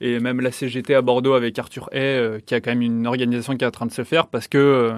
et 0.00 0.18
même 0.20 0.40
la 0.40 0.50
CGT 0.52 0.94
à 0.94 1.02
Bordeaux 1.02 1.34
avec 1.34 1.58
Arthur 1.58 1.88
Hay, 1.92 1.98
euh, 2.00 2.38
qui 2.44 2.54
a 2.54 2.60
quand 2.60 2.70
même 2.70 2.82
une 2.82 3.06
organisation 3.06 3.56
qui 3.56 3.64
est 3.64 3.68
en 3.68 3.70
train 3.72 3.86
de 3.86 3.92
se 3.92 4.04
faire, 4.04 4.26
parce 4.28 4.48
que 4.48 4.58
euh, 4.58 4.92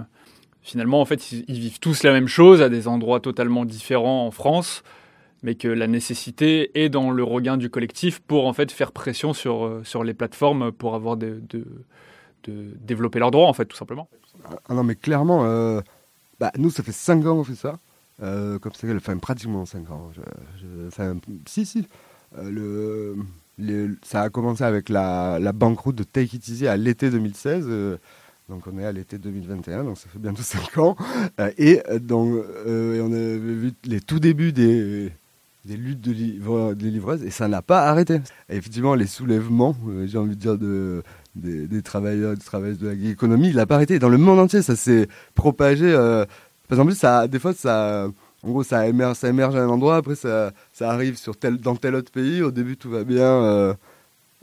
finalement, 0.65 1.01
en 1.01 1.05
fait, 1.05 1.31
ils, 1.31 1.61
vivent 1.61 1.79
tous 1.79 2.03
la 2.03 2.11
même 2.11 2.27
chose 2.27 2.61
à 2.61 2.69
des 2.69 2.89
endroits 2.89 3.21
totalement 3.21 3.65
différents 3.65 4.27
en 4.27 4.31
France, 4.33 4.83
mais 5.45 5.55
que 5.55 5.69
la 5.69 5.87
nécessité 5.87 6.83
est 6.83 6.89
dans 6.89 7.11
le 7.11 7.23
regain 7.23 7.57
du 7.57 7.69
collectif 7.71 8.21
pour 8.21 8.47
en 8.47 8.55
fait 8.55 8.73
faire 8.73 8.91
pression 8.91 9.35
sur, 9.35 9.67
euh, 9.67 9.83
sur 9.85 10.03
les 10.03 10.15
plateformes 10.15 10.73
pour 10.73 10.95
avoir 10.95 11.17
de, 11.17 11.41
de, 11.51 11.65
développer 12.81 13.19
leurs 13.19 13.31
droits, 13.31 13.49
en 13.49 13.53
fait, 13.53 13.67
tout 13.67 13.77
simplement. 13.77 14.09
Ah 14.69 14.75
non, 14.75 14.85
mais 14.85 14.97
clairement, 14.97 15.45
euh, 15.45 15.81
bah, 16.41 16.51
nous, 16.59 16.71
ça 16.71 16.83
fait 16.83 16.93
5 16.93 17.25
ans 17.27 17.37
qu'on 17.37 17.45
fait 17.45 17.55
ça. 17.55 17.79
Euh, 18.23 18.59
comme 18.59 18.73
ça, 18.73 18.87
enfin, 18.95 19.17
pratiquement 19.19 19.65
5 19.67 19.91
ans. 19.91 20.11
Je- 20.15 20.21
je- 20.61 20.91
le, 22.43 23.17
le- 23.59 23.97
ça 24.03 24.23
a 24.23 24.31
commencé 24.31 24.63
avec 24.65 24.89
la, 24.89 25.39
la 25.41 25.53
banqueroute 25.53 25.97
de 25.97 26.05
Take 26.05 26.37
It 26.37 26.49
Easy 26.49 26.67
à 26.67 26.77
l'été 26.77 27.11
2016. 27.11 27.67
Donc, 28.49 28.67
on 28.67 28.79
est 28.79 28.85
à 28.85 28.93
l'été 28.93 29.17
2021, 29.17 29.85
donc 29.85 29.97
ça 29.97 30.07
fait 30.13 30.19
bientôt 30.19 30.43
5 30.43 30.77
ans. 30.79 30.97
Euh, 31.41 31.51
et 31.57 31.81
euh, 31.89 31.99
donc, 31.99 32.35
euh, 32.67 33.01
on 33.03 33.11
avait 33.11 33.39
vu 33.39 33.73
les 33.85 34.03
tout 34.03 34.21
débuts 34.21 34.53
des, 34.53 35.11
des 35.65 35.77
luttes 35.79 36.03
de 36.03 36.13
des 36.75 36.91
livreuses 36.91 37.23
et 37.23 37.31
ça 37.31 37.49
n'a 37.49 37.63
pas 37.63 37.89
arrêté. 37.89 38.21
Effectivement, 38.51 38.95
les 38.95 39.07
soulèvements, 39.07 39.75
j'ai 40.05 40.19
envie 40.19 40.37
de 40.37 40.41
dire, 40.41 40.59
de, 40.59 41.03
des, 41.35 41.67
des 41.67 41.81
travailleurs, 41.81 42.35
des 42.35 42.45
travailleuses 42.45 42.79
de 42.79 42.89
la 42.89 42.95
gig 42.95 43.07
économie, 43.07 43.49
il 43.49 43.57
n'a 43.57 43.65
pas 43.65 43.77
arrêté. 43.77 43.99
Dans 43.99 44.11
le 44.11 44.19
monde 44.19 44.39
entier, 44.39 44.61
ça 44.61 44.77
s'est 44.77 45.09
propagé. 45.35 45.87
Euh, 45.87 46.27
parce 46.69 46.79
qu'en 46.79 46.87
plus, 46.87 47.31
des 47.31 47.39
fois, 47.39 47.55
ça, 47.55 48.09
en 48.43 48.49
gros, 48.51 48.63
ça 48.63 48.87
émerge, 48.87 49.25
à 49.25 49.63
un 49.63 49.69
endroit, 49.69 49.97
après, 49.97 50.17
ça, 50.17 50.53
arrive 50.81 51.17
sur 51.17 51.35
tel, 51.35 51.57
dans 51.57 51.77
tel 51.77 51.95
autre 51.95 52.13
pays. 52.13 52.43
Au 52.43 52.51
début, 52.51 52.77
tout 52.77 52.91
va 52.91 53.05
bien. 53.05 53.75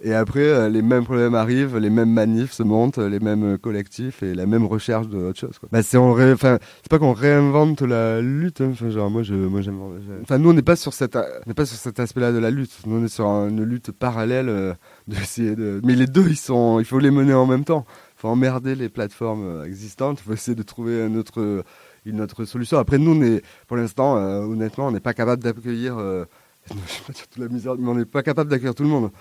Et 0.03 0.13
après, 0.13 0.41
euh, 0.43 0.69
les 0.69 0.81
mêmes 0.81 1.03
problèmes 1.03 1.35
arrivent, 1.35 1.77
les 1.77 1.89
mêmes 1.89 2.09
manifs 2.11 2.51
se 2.53 2.63
montent, 2.63 2.97
les 2.97 3.19
mêmes 3.19 3.43
euh, 3.53 3.57
collectifs 3.57 4.23
et 4.23 4.33
la 4.33 4.45
même 4.45 4.65
recherche 4.65 5.07
de 5.07 5.17
autre 5.17 5.39
chose. 5.39 5.51
Bah, 5.71 5.83
c'est, 5.83 5.97
enfin, 5.97 6.57
pas 6.89 6.97
qu'on 6.99 7.13
réinvente 7.13 7.81
la 7.81 8.19
lutte. 8.21 8.61
hein. 8.61 8.69
Enfin, 8.71 8.89
genre, 8.89 9.09
moi, 9.11 9.23
je, 9.23 9.35
moi, 9.35 9.61
j'aime. 9.61 9.79
Enfin, 10.23 10.37
nous, 10.39 10.49
on 10.49 10.53
n'est 10.53 10.61
pas 10.61 10.75
sur 10.75 10.93
cette, 10.93 11.15
on 11.15 11.21
n'est 11.47 11.53
pas 11.53 11.65
sur 11.65 11.77
cet 11.77 11.99
aspect-là 11.99 12.31
de 12.31 12.39
la 12.39 12.49
lutte. 12.51 12.71
Nous, 12.85 12.97
on 12.97 13.05
est 13.05 13.07
sur 13.09 13.25
une 13.27 13.63
lutte 13.63 13.91
parallèle. 13.91 14.49
euh, 14.49 14.73
d'essayer 15.07 15.55
de... 15.55 15.79
Mais 15.83 15.95
les 15.95 16.07
deux, 16.07 16.27
ils 16.27 16.35
sont, 16.37 16.79
il 16.79 16.85
faut 16.85 16.99
les 16.99 17.11
mener 17.11 17.33
en 17.33 17.45
même 17.45 17.63
temps. 17.65 17.85
Il 18.17 18.21
faut 18.21 18.27
emmerder 18.29 18.75
les 18.75 18.89
plateformes 18.89 19.43
euh, 19.45 19.65
existantes. 19.65 20.19
Il 20.21 20.23
faut 20.23 20.33
essayer 20.33 20.55
de 20.55 20.63
trouver 20.63 21.05
une 21.05 21.17
autre, 21.17 21.63
une 22.05 22.21
autre 22.21 22.45
solution. 22.45 22.77
Après, 22.79 22.97
nous, 22.97 23.11
on 23.15 23.21
est, 23.21 23.41
pour 23.67 23.77
l'instant, 23.77 24.17
euh, 24.17 24.41
honnêtement, 24.41 24.87
on 24.87 24.91
n'est 24.91 24.99
pas 24.99 25.13
capable 25.13 25.43
d'accueillir. 25.43 25.97
euh, 25.99 26.25
Je 26.69 26.73
vais 26.73 26.79
pas 27.07 27.13
dire 27.13 27.27
toute 27.27 27.37
la 27.43 27.47
misère, 27.49 27.75
mais 27.79 27.89
on 27.89 27.95
n'est 27.95 28.05
pas 28.05 28.23
capable 28.23 28.49
d'accueillir 28.49 28.75
tout 28.75 28.83
le 28.83 28.89
monde. 28.89 29.11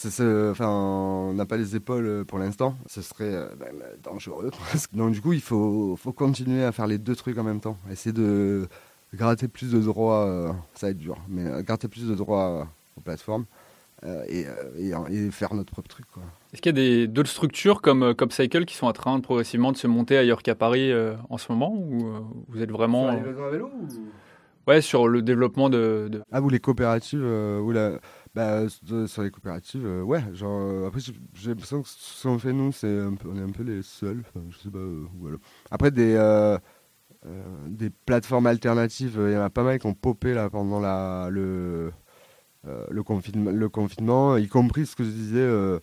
C'est- 0.00 0.10
c'est- 0.10 0.48
enfin, 0.50 0.68
on 0.68 1.32
n'a 1.34 1.44
pas 1.44 1.56
les 1.56 1.74
épaules 1.74 2.06
euh, 2.06 2.24
pour 2.24 2.38
l'instant. 2.38 2.76
Ce 2.86 3.02
serait 3.02 3.34
euh, 3.34 3.48
ben, 3.58 3.72
dangereux. 4.04 4.50
presque. 4.52 4.94
Donc 4.94 5.10
du 5.12 5.20
coup, 5.20 5.32
il 5.32 5.40
faut, 5.40 5.96
faut 5.96 6.12
continuer 6.12 6.62
à 6.62 6.70
faire 6.70 6.86
les 6.86 6.98
deux 6.98 7.16
trucs 7.16 7.36
en 7.36 7.42
même 7.42 7.58
temps. 7.58 7.76
Essayer 7.90 8.12
de 8.12 8.68
gratter 9.12 9.48
plus 9.48 9.72
de 9.72 9.80
droits, 9.80 10.24
euh, 10.26 10.52
ça 10.74 10.86
va 10.86 10.90
être 10.92 10.98
dur, 10.98 11.16
mais 11.28 11.44
euh, 11.46 11.62
gratter 11.62 11.88
plus 11.88 12.06
de 12.08 12.14
droits 12.14 12.48
euh, 12.60 12.64
aux 12.96 13.00
plateformes 13.00 13.44
euh, 14.04 14.22
et, 14.28 14.46
euh, 14.46 15.02
et, 15.08 15.16
et 15.16 15.30
faire 15.32 15.52
notre 15.54 15.72
propre 15.72 15.88
truc. 15.88 16.06
Quoi. 16.14 16.22
Est-ce 16.52 16.62
qu'il 16.62 16.70
y 16.76 16.78
a 16.78 16.80
des- 16.80 17.08
d'autres 17.08 17.28
structures 17.30 17.82
comme 17.82 18.04
euh, 18.04 18.14
Copcycle 18.14 18.66
qui 18.66 18.76
sont 18.76 18.86
en 18.86 18.92
train 18.92 19.18
progressivement 19.18 19.72
de 19.72 19.78
se 19.78 19.88
monter 19.88 20.16
ailleurs 20.16 20.44
qu'à 20.44 20.54
Paris 20.54 20.92
euh, 20.92 21.14
en 21.28 21.38
ce 21.38 21.50
moment 21.50 21.74
Ou 21.76 22.06
euh, 22.06 22.20
vous 22.48 22.62
êtes 22.62 22.70
vraiment. 22.70 23.08
euh, 23.08 23.62
Ouais, 24.68 24.82
sur 24.82 25.08
le 25.08 25.22
développement 25.22 25.70
de. 25.70 26.08
de- 26.10 26.20
Ah, 26.30 26.40
vous 26.40 26.50
les 26.50 26.60
coopératives 26.60 27.22
euh, 27.24 27.58
ou 27.58 27.72
la... 27.72 27.92
bah, 28.38 28.62
de- 28.82 29.06
Sur 29.06 29.22
les 29.22 29.30
coopératives, 29.30 29.86
euh, 29.86 30.02
ouais. 30.02 30.22
Genre, 30.34 30.60
euh, 30.60 30.86
après, 30.88 31.00
j'ai 31.34 31.50
l'impression 31.50 31.82
que 31.82 31.88
ce 31.88 32.22
qu'on 32.28 32.38
fait, 32.38 32.52
nous, 32.52 32.72
c'est 32.72 33.00
on 33.26 33.36
est 33.36 33.42
un 33.42 33.50
peu 33.50 33.62
les 33.64 33.82
seuls. 33.82 34.22
Je 34.50 34.58
sais 34.58 34.70
pas. 34.70 34.78
euh. 34.78 35.06
Après, 35.70 35.90
des, 35.90 36.14
euh, 36.14 36.58
euh, 37.26 37.42
des 37.68 37.90
plateformes 37.90 38.46
alternatives, 38.46 39.18
euh, 39.20 39.30
il 39.30 39.34
y 39.34 39.38
en 39.38 39.42
a 39.42 39.50
pas 39.50 39.62
mal 39.64 39.78
qui 39.78 39.86
ont 39.86 39.94
popé 39.94 40.34
là, 40.34 40.50
pendant 40.50 40.80
la, 40.80 41.28
le, 41.30 41.92
euh, 42.66 42.86
le, 42.90 43.02
confinement, 43.04 43.50
le 43.52 43.68
confinement, 43.68 44.36
y 44.38 44.48
compris 44.48 44.86
ce 44.86 44.96
que 44.96 45.04
je 45.04 45.10
disais. 45.10 45.38
euh, 45.40 45.80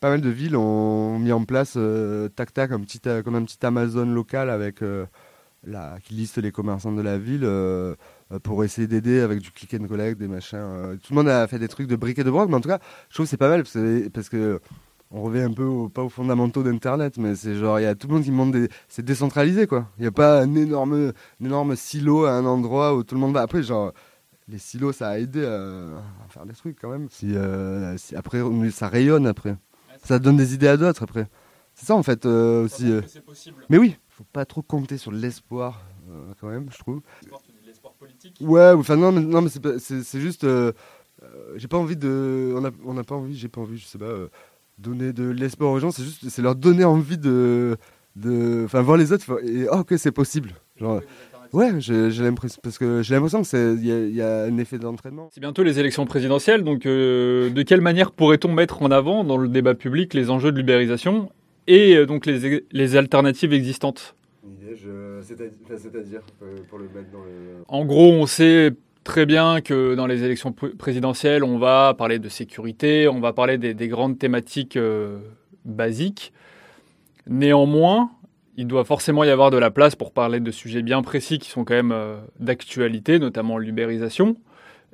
pas 0.00 0.10
mal 0.10 0.20
de 0.20 0.30
villes 0.30 0.56
ont 0.56 1.18
mis 1.18 1.32
en 1.32 1.44
place 1.44 1.74
euh, 1.76 2.28
tac 2.28 2.52
tac 2.52 2.70
euh, 2.72 3.22
comme 3.22 3.34
un 3.36 3.44
petit 3.44 3.64
Amazon 3.64 4.06
local 4.06 4.50
avec 4.50 4.82
euh, 4.82 5.06
la, 5.64 5.98
qui 6.04 6.14
liste 6.14 6.38
les 6.38 6.52
commerçants 6.52 6.92
de 6.92 7.02
la 7.02 7.18
ville 7.18 7.44
euh, 7.44 7.94
euh, 7.94 7.96
pour 8.40 8.64
essayer 8.64 8.86
d'aider 8.86 9.20
avec 9.20 9.40
du 9.40 9.50
click 9.50 9.74
and 9.74 9.86
collect, 9.86 10.18
des 10.18 10.28
machins. 10.28 10.58
euh. 10.58 10.96
Tout 10.96 11.12
le 11.12 11.16
monde 11.16 11.28
a 11.28 11.46
fait 11.46 11.58
des 11.58 11.68
trucs 11.68 11.86
de 11.88 11.96
briques 11.96 12.18
et 12.18 12.24
de 12.24 12.30
broc, 12.30 12.48
mais 12.48 12.56
en 12.56 12.60
tout 12.60 12.68
cas, 12.68 12.78
je 13.08 13.14
trouve 13.14 13.26
que 13.26 13.30
c'est 13.30 13.36
pas 13.36 13.48
mal 13.48 13.62
parce 13.62 13.74
que, 13.74 14.08
parce 14.08 14.28
que 14.28 14.60
on 15.10 15.22
revient 15.22 15.42
un 15.42 15.52
peu 15.52 15.64
au- 15.64 15.88
pas 15.90 16.02
aux 16.02 16.08
fondamentaux 16.08 16.62
d'internet, 16.62 17.18
mais 17.18 17.34
c'est 17.36 17.54
genre 17.54 17.78
il 17.78 17.82
y 17.82 17.86
a 17.86 17.94
tout 17.94 18.08
le 18.08 18.14
monde 18.14 18.22
qui 18.24 18.30
monte 18.30 18.52
des, 18.52 18.68
c'est 18.88 19.04
décentralisé 19.04 19.66
quoi. 19.66 19.88
Il 19.98 20.02
n'y 20.02 20.06
a 20.08 20.12
pas 20.12 20.40
un 20.40 20.54
énorme, 20.54 21.12
un 21.40 21.44
énorme 21.44 21.76
silo 21.76 22.24
à 22.24 22.32
un 22.32 22.46
endroit 22.46 22.94
où 22.96 23.02
tout 23.04 23.14
le 23.14 23.20
monde 23.20 23.34
va. 23.34 23.42
Après 23.42 23.62
genre 23.62 23.92
les 24.48 24.56
silos 24.58 24.92
ça 24.92 25.10
a 25.10 25.18
aidé 25.18 25.44
à, 25.44 25.56
à 25.60 26.28
faire 26.30 26.46
des 26.46 26.54
trucs 26.54 26.78
quand 26.80 26.88
même. 26.88 27.08
Si, 27.10 27.34
euh, 27.36 27.94
si 27.98 28.16
après 28.16 28.40
ça 28.70 28.88
rayonne 28.88 29.26
après, 29.26 29.56
ça 30.02 30.18
donne 30.18 30.38
des 30.38 30.54
idées 30.54 30.68
à 30.68 30.78
d'autres 30.78 31.02
après. 31.02 31.28
C'est 31.74 31.86
ça 31.86 31.94
en 31.94 32.02
fait 32.02 32.24
euh, 32.24 32.64
aussi. 32.64 32.90
euh. 32.90 33.00
Mais 33.68 33.76
oui, 33.78 33.96
faut 34.08 34.24
pas 34.32 34.46
trop 34.46 34.62
compter 34.62 34.96
sur 34.96 35.12
l'espoir 35.12 35.82
euh, 36.10 36.32
quand 36.40 36.48
même, 36.48 36.68
je 36.72 36.78
trouve. 36.78 37.00
Ouais, 38.40 38.70
enfin 38.72 38.96
non, 38.96 39.12
mais, 39.12 39.20
non, 39.20 39.42
mais 39.42 39.48
c'est 39.48 39.62
pas- 39.62 39.78
c'est 39.78 40.02
c'est 40.02 40.20
juste, 40.20 40.44
euh, 40.44 40.72
euh, 41.22 41.26
j'ai 41.56 41.68
pas 41.68 41.78
envie 41.78 41.96
de, 41.96 42.52
on 42.56 42.64
a, 42.64 42.70
on 42.84 42.94
n'a 42.94 43.04
pas 43.04 43.14
envie, 43.14 43.36
j'ai 43.36 43.48
pas 43.48 43.60
envie, 43.60 43.78
je 43.78 43.86
sais 43.86 43.98
pas, 43.98 44.04
euh, 44.06 44.28
donner 44.78 45.12
de 45.12 45.28
l'espoir 45.30 45.70
aux 45.70 45.78
gens, 45.78 45.90
c'est 45.90 46.02
juste, 46.04 46.28
c'est 46.28 46.42
leur 46.42 46.54
donner 46.54 46.84
envie 46.84 47.18
de, 47.18 47.76
de, 48.16 48.62
enfin 48.64 48.82
voir 48.82 48.96
les 48.96 49.12
autres, 49.12 49.40
et 49.44 49.66
oh, 49.70 49.78
ok 49.78 49.94
c'est 49.96 50.12
possible, 50.12 50.50
genre, 50.76 51.00
Ouais, 51.52 51.68
j'ai 51.80 52.10
j'ai 52.10 52.22
l'impression 52.22 52.60
parce 52.62 52.78
que 52.78 53.02
j'ai 53.02 53.14
l'impression 53.14 53.42
que 53.42 53.46
c'est 53.46 53.74
il 53.74 53.84
y, 53.86 53.92
a- 53.92 54.06
il 54.06 54.14
y 54.14 54.22
a 54.22 54.44
un 54.44 54.56
effet 54.56 54.78
d'entraînement. 54.78 55.28
C'est 55.34 55.40
bientôt 55.42 55.62
les 55.62 55.78
élections 55.78 56.06
présidentielles, 56.06 56.64
donc 56.64 56.86
euh, 56.86 57.50
de 57.50 57.62
quelle 57.62 57.82
manière 57.82 58.10
pourrait-on 58.10 58.50
mettre 58.50 58.80
en 58.82 58.90
avant 58.90 59.22
dans 59.22 59.36
le 59.36 59.48
débat 59.48 59.74
public 59.74 60.14
les 60.14 60.30
enjeux 60.30 60.50
de 60.50 60.56
l'ubérisation 60.56 61.28
et 61.66 61.94
euh, 61.94 62.06
donc 62.06 62.24
les, 62.24 62.64
les 62.72 62.96
alternatives 62.96 63.52
existantes? 63.52 64.14
C'est-à-dire 65.22 66.22
pour 66.68 66.78
le 66.78 66.84
mettre 66.84 67.10
dans 67.12 67.22
le. 67.24 67.64
En 67.68 67.84
gros, 67.84 68.12
on 68.12 68.26
sait 68.26 68.72
très 69.04 69.26
bien 69.26 69.60
que 69.60 69.94
dans 69.94 70.06
les 70.06 70.24
élections 70.24 70.50
pr- 70.50 70.76
présidentielles, 70.76 71.44
on 71.44 71.58
va 71.58 71.94
parler 71.94 72.18
de 72.18 72.28
sécurité, 72.28 73.08
on 73.08 73.20
va 73.20 73.32
parler 73.32 73.58
des, 73.58 73.74
des 73.74 73.88
grandes 73.88 74.18
thématiques 74.18 74.76
euh, 74.76 75.18
basiques. 75.64 76.32
Néanmoins, 77.26 78.10
il 78.56 78.66
doit 78.66 78.84
forcément 78.84 79.24
y 79.24 79.30
avoir 79.30 79.50
de 79.50 79.58
la 79.58 79.70
place 79.70 79.96
pour 79.96 80.12
parler 80.12 80.40
de 80.40 80.50
sujets 80.50 80.82
bien 80.82 81.02
précis 81.02 81.38
qui 81.38 81.48
sont 81.48 81.64
quand 81.64 81.74
même 81.74 81.92
euh, 81.92 82.16
d'actualité, 82.38 83.18
notamment 83.18 83.58
l'ubérisation 83.58 84.36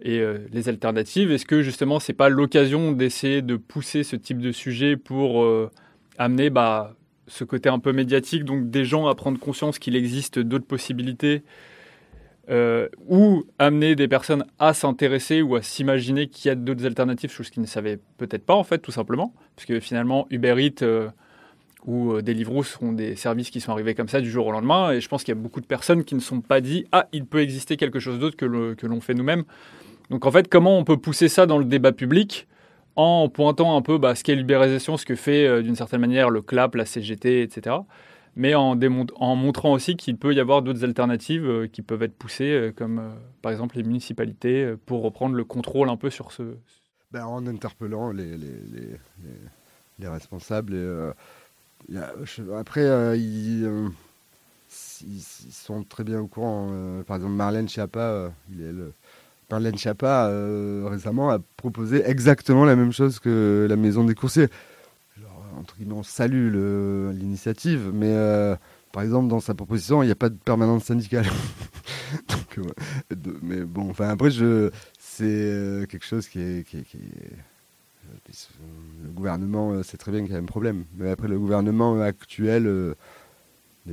et 0.03 0.21
euh, 0.21 0.39
les 0.53 0.69
alternatives. 0.69 1.33
Est-ce 1.33 1.47
que 1.47 1.63
justement, 1.63 2.01
c'est 2.01 2.13
pas 2.13 2.29
l'occasion 2.29 2.93
d'essayer 2.93 3.43
de 3.43 3.57
pousser 3.57 4.05
ce 4.05 4.15
type 4.15 4.39
de 4.39 4.53
sujet 4.53 4.97
pour 4.97 5.43
euh, 5.43 5.71
amener 6.19 6.51
bah, 6.51 6.95
ce 7.29 7.45
côté 7.45 7.69
un 7.69 7.79
peu 7.79 7.93
médiatique, 7.93 8.45
donc 8.45 8.71
des 8.71 8.85
gens 8.85 9.07
à 9.07 9.15
prendre 9.15 9.39
conscience 9.39 9.79
qu'il 9.79 9.97
existe 9.97 10.39
d'autres 10.39 10.67
possibilités 10.67 11.43
euh, 12.51 12.89
ou 13.07 13.45
amener 13.59 13.95
des 13.95 14.09
personnes 14.09 14.45
à 14.59 14.73
s'intéresser 14.73 15.43
ou 15.43 15.55
à 15.55 15.63
s'imaginer 15.63 16.29
qu'il 16.29 16.49
y 16.49 16.53
a 16.53 16.55
d'autres 16.55 16.87
alternatives, 16.87 17.31
chose 17.31 17.51
qu'ils 17.51 17.63
ne 17.63 17.67
savaient 17.67 17.99
peut-être 18.17 18.45
pas 18.45 18.55
en 18.55 18.65
fait, 18.65 18.79
tout 18.79 18.93
simplement, 18.93 19.35
parce 19.55 19.67
que 19.67 19.81
finalement 19.81 20.27
Uber 20.31 20.55
Eats 20.59 20.83
euh, 20.83 21.09
ou 21.85 22.13
euh, 22.13 22.23
Deliveroo 22.23 22.63
sont 22.63 22.93
des 22.93 23.17
services 23.17 23.51
qui 23.51 23.61
sont 23.61 23.73
arrivés 23.73 23.95
comme 23.95 24.09
ça 24.09 24.21
du 24.21 24.31
jour 24.31 24.47
au 24.47 24.53
lendemain, 24.53 24.93
et 24.93 25.01
je 25.01 25.09
pense 25.09 25.25
qu'il 25.25 25.35
y 25.35 25.39
a 25.39 25.41
beaucoup 25.41 25.61
de 25.61 25.67
personnes 25.67 26.05
qui 26.05 26.15
ne 26.15 26.21
sont 26.21 26.41
pas 26.41 26.63
dit 26.63 26.87
ah 26.91 27.07
il 27.13 27.27
peut 27.27 27.41
exister 27.41 27.77
quelque 27.77 28.01
chose 28.01 28.19
d'autre 28.19 28.37
que 28.37 28.47
l'on 28.47 29.01
fait 29.01 29.15
nous-mêmes. 29.15 29.45
Donc 30.09 30.25
en 30.25 30.31
fait, 30.31 30.49
comment 30.49 30.79
on 30.79 30.85
peut 30.85 30.97
pousser 30.97 31.29
ça 31.29 31.45
dans 31.45 31.59
le 31.59 31.67
débat 31.67 31.93
public 31.93 32.49
en 32.99 33.29
pointant 33.29 33.77
un 33.77 33.83
peu 33.83 33.97
bah, 33.97 34.17
ce 34.17 34.25
qu'est 34.25 34.35
l'ubérisation, 34.35 34.97
ce 34.97 35.07
que 35.07 35.15
fait 35.15 35.47
euh, 35.47 35.63
d'une 35.63 35.77
certaine 35.77 36.01
manière 36.01 36.31
le 36.31 36.43
CLAP, 36.43 36.75
la 36.75 36.85
CGT, 36.85 37.43
etc 37.43 37.77
mais 38.37 38.55
en, 38.55 38.77
montrant 39.35 39.73
aussi 39.73 39.97
qu'il 39.97 40.17
peut 40.17 40.33
y 40.33 40.39
avoir 40.39 40.63
d'autres 40.63 40.85
alternatives 40.85 41.45
euh, 41.45 41.67
qui 41.67 41.83
peuvent 41.83 42.05
être 42.05 42.17
poussées, 42.17 42.53
euh, 42.53 42.73
comme 42.73 43.03
par 43.43 43.51
exemple 43.51 43.77
les 43.77 43.83
municipalités, 43.83 44.75
pour 44.87 45.03
reprendre 45.03 45.35
le 45.35 45.45
contrôle 45.45 45.89
un 45.89 45.97
peu 45.97 46.09
sur 46.09 46.31
ce... 46.31 46.55
Ben, 47.11 47.25
en 47.25 47.45
interpellant 47.49 48.13
les, 48.13 48.37
les, 48.37 48.37
les, 48.37 48.81
les, 49.25 49.39
les 49.99 50.09
responsables. 50.09 50.73
Et, 50.73 51.97
après, 52.57 53.19
ils, 53.19 53.69
ils- 55.05 55.21
sont 55.51 55.83
très 55.83 56.05
bien 56.05 56.21
au 56.21 56.29
courant. 56.29 56.71
par 57.09 57.17
exemple, 57.17 57.33
Marlène 57.35 57.69
Schiappa, 57.69 58.31
il 58.53 58.63
est 58.63 58.73
le- 58.73 58.93
Marlène 59.51 59.79
Schiappa 59.79 60.27
euh, 60.27 60.87
récemment 60.91 61.31
a 61.31 61.39
proposé 61.39 62.03
exactement 62.05 62.65
la 62.65 62.77
même 62.77 62.93
chose 62.93 63.19
que 63.19 63.67
la 63.69 63.77
maison 63.77 64.05
des 64.05 64.15
coursiers. 64.15 64.49
Alors, 65.17 65.43
entre 65.59 65.77
guillemets, 65.77 65.95
on 65.95 66.03
salue 66.03 66.53
l'initiative, 67.13 67.91
mais 67.95 68.11
euh, 68.11 68.57
par 68.93 69.03
exemple, 69.03 69.29
dans 69.29 69.41
sa 69.41 69.55
proposition, 69.55 70.03
il 70.03 70.07
n'y 70.07 70.13
a 70.13 70.17
pas 70.17 70.29
de 70.29 70.37
permanence 70.37 70.85
syndicale. 70.85 71.27
Euh, 72.59 73.15
mais 73.43 73.61
bon, 73.61 73.89
enfin, 73.91 74.09
après, 74.09 74.31
c'est 74.99 75.87
quelque 75.89 76.05
chose 76.05 76.27
qui 76.27 76.41
est. 76.41 76.65
Le 79.05 79.11
gouvernement 79.11 79.81
sait 79.85 79.97
très 79.97 80.11
bien 80.11 80.23
qu'il 80.23 80.33
y 80.33 80.35
a 80.35 80.41
un 80.41 80.45
problème. 80.45 80.85
Mais 80.97 81.11
après, 81.11 81.29
le 81.29 81.39
gouvernement 81.39 82.01
actuel 82.01 82.65
ne 82.65 83.93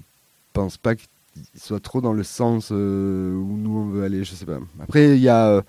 pense 0.54 0.78
pas 0.78 0.96
qu'il 0.96 1.10
soit 1.56 1.80
trop 1.80 2.02
dans 2.02 2.14
le 2.14 2.24
sens 2.24 2.70
euh, 2.72 3.34
où 3.36 3.58
nous 3.58 3.78
on 3.78 3.86
veut 3.90 4.04
aller. 4.04 4.24
Je 4.24 4.34
sais 4.36 4.46
pas. 4.46 4.60
Après, 4.80 5.16
il 5.16 5.22
y 5.22 5.30
a. 5.30 5.48
euh, 5.50 5.62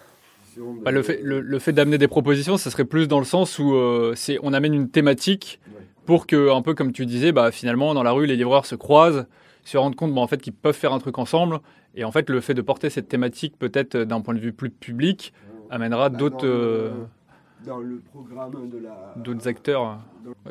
Bah, 0.83 0.91
le 0.91 1.03
fait, 1.03 1.21
le, 1.23 1.59
fait 1.59 1.73
d'amener 1.73 1.99
des 1.99 2.09
propositions, 2.09 2.57
ça 2.57 2.71
serait 2.71 2.85
plus 2.85 3.09
dans 3.09 3.19
le 3.19 3.25
sens 3.25 3.59
où 3.59 3.75
euh, 3.75 4.15
on 4.43 4.53
amène 4.53 4.75
une 4.75 4.89
thématique 4.89 5.61
pour 6.07 6.27
que, 6.27 6.51
un 6.51 6.63
peu 6.63 6.75
comme 6.75 6.93
tu 6.93 7.05
disais, 7.05 7.33
bah, 7.33 7.51
finalement, 7.51 7.93
dans 7.93 8.03
la 8.03 8.13
rue, 8.13 8.27
les 8.27 8.37
livreurs 8.37 8.65
se 8.65 8.75
croisent, 8.75 9.27
se 9.65 9.77
rendent 9.77 9.97
compte 9.97 10.15
bah, 10.15 10.21
en 10.21 10.27
fait, 10.27 10.41
qu'ils 10.41 10.53
peuvent 10.55 10.75
faire 10.77 10.93
un 10.93 10.99
truc 10.99 11.19
ensemble. 11.19 11.59
Et 11.95 12.05
en 12.05 12.13
fait, 12.13 12.31
le 12.31 12.41
fait 12.41 12.55
de 12.55 12.63
porter 12.63 12.91
cette 12.91 13.09
thématique, 13.09 13.59
peut-être 13.59 13.97
d'un 13.97 14.21
point 14.21 14.35
de 14.35 14.39
vue 14.41 14.53
plus 14.53 14.71
public, 14.71 15.33
amènera 15.71 16.11
d'autres... 16.11 16.93
dans 17.65 17.79
le- 17.79 18.01
programme 18.13 18.69
de 18.71 18.79
la. 18.79 19.15
d'autres 19.17 19.49
acteurs. 19.49 19.99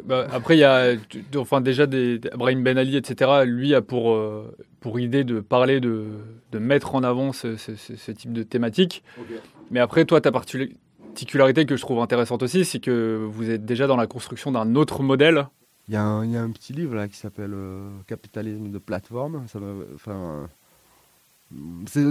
Bah, 0.06 0.28
après, 0.32 0.56
il 0.58 0.60
y 0.60 0.64
a 0.64 0.96
enfin, 1.38 1.62
déjà 1.62 1.86
des, 1.86 2.20
des- 2.20 2.30
Brahim 2.30 2.64
Ben 2.64 2.78
Ali, 2.78 2.96
etc. 2.98 3.44
Lui 3.46 3.76
a 3.76 3.82
pour, 3.82 4.14
euh, 4.14 4.56
pour 4.80 5.00
idée 5.00 5.24
de 5.24 5.40
parler, 5.42 5.80
de, 5.80 6.06
de 6.52 6.60
mettre 6.60 6.96
en 6.96 7.04
avant 7.04 7.32
ce, 7.34 7.56
ce- 7.58 7.76
ce- 7.76 7.96
ce 7.96 8.12
type 8.12 8.34
de 8.34 8.44
thématique. 8.44 9.04
Mais 9.72 9.80
après, 9.80 10.06
toi, 10.06 10.22
ta 10.22 10.32
particularité 10.32 11.66
que 11.66 11.76
je 11.76 11.82
trouve 11.82 12.00
intéressante 12.00 12.44
aussi, 12.44 12.66
c'est 12.66 12.80
que 12.80 13.26
vous 13.30 13.50
êtes 13.50 13.66
déjà 13.66 13.88
dans 13.88 13.98
la 13.98 14.08
construction 14.08 14.52
d'un 14.52 14.76
autre 14.76 15.04
modèle. 15.04 15.48
Il 15.88 15.94
y, 15.94 15.98
a 15.98 16.04
un, 16.04 16.26
il 16.26 16.32
y 16.32 16.38
a 16.38 16.42
un 16.42 16.50
petit 16.50 16.74
livre 16.74 16.96
là 16.96 17.08
qui 17.08 17.16
s'appelle 17.16 17.54
euh, 17.54 17.88
Capitalisme 18.08 18.72
de 18.72 18.78
plateforme. 18.80 19.44
Ça 19.48 19.60
enfin, 19.94 20.12
euh, 20.14 20.46
c'est 21.88 22.04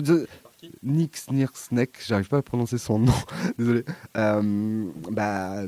Nick 0.83 1.17
j'arrive 2.07 2.29
pas 2.29 2.39
à 2.39 2.43
prononcer 2.43 2.79
son 2.79 2.99
nom, 2.99 3.13
désolé. 3.59 3.85
Euh, 4.17 4.85
bah, 5.11 5.63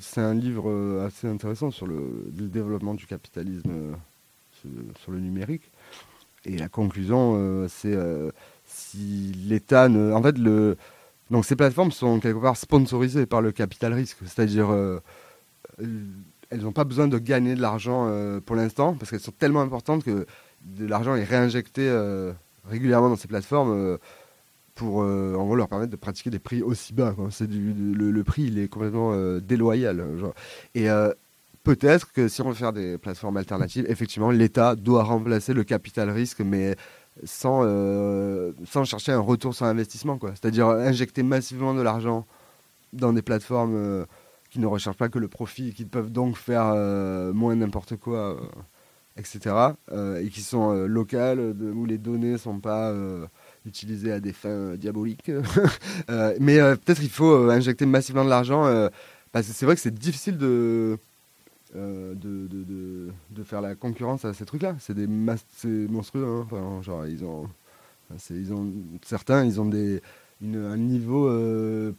c'est 0.00 0.20
un 0.20 0.34
livre 0.34 0.70
euh, 0.70 1.06
assez 1.06 1.28
intéressant 1.28 1.70
sur 1.70 1.86
le, 1.86 2.30
développement 2.32 2.94
du 2.94 3.06
capitalisme 3.06 3.70
euh, 3.70 3.92
sur, 5.02 5.12
le 5.12 5.20
numérique. 5.20 5.70
Et 6.44 6.56
la 6.56 6.68
conclusion, 6.68 7.66
c'est 7.68 7.96
si 8.64 9.32
l'État 9.46 9.88
ne, 9.88 10.12
en 10.12 10.22
fait, 10.22 10.38
le, 10.38 10.76
donc 11.30 11.44
ces 11.44 11.56
plateformes 11.56 11.90
sont 11.90 12.20
quelque 12.20 12.40
part 12.40 12.56
sponsorisées 12.56 13.26
par 13.26 13.42
le 13.42 13.52
capital 13.52 13.92
risque, 13.92 14.18
c'est-à-dire 14.24 14.68
elles 15.78 16.60
n'ont 16.60 16.72
pas 16.72 16.84
besoin 16.84 17.08
de 17.08 17.18
gagner 17.18 17.54
de 17.54 17.60
l'argent 17.60 18.10
pour 18.46 18.56
l'instant 18.56 18.94
parce 18.94 19.10
qu'elles 19.10 19.20
sont 19.20 19.32
tellement 19.32 19.60
importantes 19.60 20.04
que 20.04 20.26
de 20.64 20.86
l'argent 20.86 21.16
est 21.16 21.24
réinjecté 21.24 21.88
régulièrement 22.68 23.08
dans 23.08 23.16
ces 23.16 23.28
plateformes 23.28 23.72
euh, 23.72 23.98
pour 24.78 25.02
euh, 25.02 25.34
en 25.34 25.44
gros 25.44 25.56
leur 25.56 25.68
permettre 25.68 25.90
de 25.90 25.96
pratiquer 25.96 26.30
des 26.30 26.38
prix 26.38 26.62
aussi 26.62 26.94
bas. 26.94 27.14
C'est 27.30 27.48
du, 27.48 27.74
le, 27.74 28.24
prix 28.24 28.44
il 28.44 28.58
est 28.60 28.68
complètement 28.68 29.10
euh, 29.12 29.40
déloyal. 29.40 30.04
Et 30.76 30.88
euh, 30.88 31.12
peut-être 31.64 32.12
que 32.12 32.28
si 32.28 32.40
on 32.42 32.50
veut 32.50 32.54
faire 32.54 32.72
des 32.72 32.96
plateformes 32.96 33.36
alternatives, 33.36 33.84
effectivement 33.88 34.30
l'État 34.30 34.76
doit 34.76 35.02
remplacer 35.02 35.52
le 35.52 35.64
capital 35.64 36.10
risque, 36.10 36.40
mais 36.40 36.76
sans, 37.24 37.64
sans 38.64 38.84
chercher 38.84 39.10
un 39.10 39.18
retour 39.18 39.52
sur 39.52 39.66
investissement. 39.66 40.16
C'est-à-dire 40.22 40.68
injecter 40.68 41.24
massivement 41.24 41.74
de 41.74 41.82
l'argent 41.82 42.24
dans 42.92 43.12
des 43.12 43.22
plateformes 43.22 44.06
qui 44.50 44.60
ne 44.60 44.66
recherchent 44.66 44.96
pas 44.96 45.08
que 45.08 45.18
le 45.18 45.26
profit, 45.26 45.74
qui 45.74 45.84
peuvent 45.84 46.12
donc 46.12 46.36
faire 46.36 46.72
moins 47.34 47.56
n'importe 47.56 47.96
quoi, 47.96 48.40
etc. 49.18 49.54
euh, 49.92 50.20
et 50.22 50.28
qui 50.28 50.40
sont 50.40 50.72
euh, 50.72 50.86
locales, 50.86 51.40
où 51.40 51.84
les 51.84 51.98
données 51.98 52.32
ne 52.32 52.36
sont 52.38 52.60
pas 52.60 52.90
euh, 52.90 53.26
utilisées 53.66 54.12
à 54.12 54.20
des 54.20 54.32
fins 54.32 54.74
diaboliques. 54.76 55.30
Mais 56.40 56.58
peut-être 56.58 57.02
il 57.02 57.10
faut 57.10 57.50
injecter 57.50 57.84
massivement 57.86 58.24
de 58.24 58.30
l'argent, 58.30 58.62
parce 59.32 59.46
que 59.48 59.52
c'est 59.52 59.66
vrai 59.66 59.74
que 59.74 59.80
c'est 59.80 59.94
difficile 59.94 60.38
de, 60.38 60.98
de, 61.74 62.14
de, 62.14 63.10
de- 63.30 63.42
faire 63.42 63.60
la 63.60 63.74
concurrence 63.74 64.24
à 64.24 64.32
ces 64.32 64.44
trucs-là. 64.44 64.76
C'est 64.78 64.96
monstrueux. 65.68 66.44
hein. 66.52 66.82
Genre, 66.82 67.06
ils 67.06 67.24
ont, 67.24 67.48
ils 68.30 68.52
ont, 68.52 68.72
certains, 69.02 69.44
ils 69.44 69.60
ont 69.60 69.66
des, 69.66 70.00
un 70.42 70.76
niveau 70.76 71.30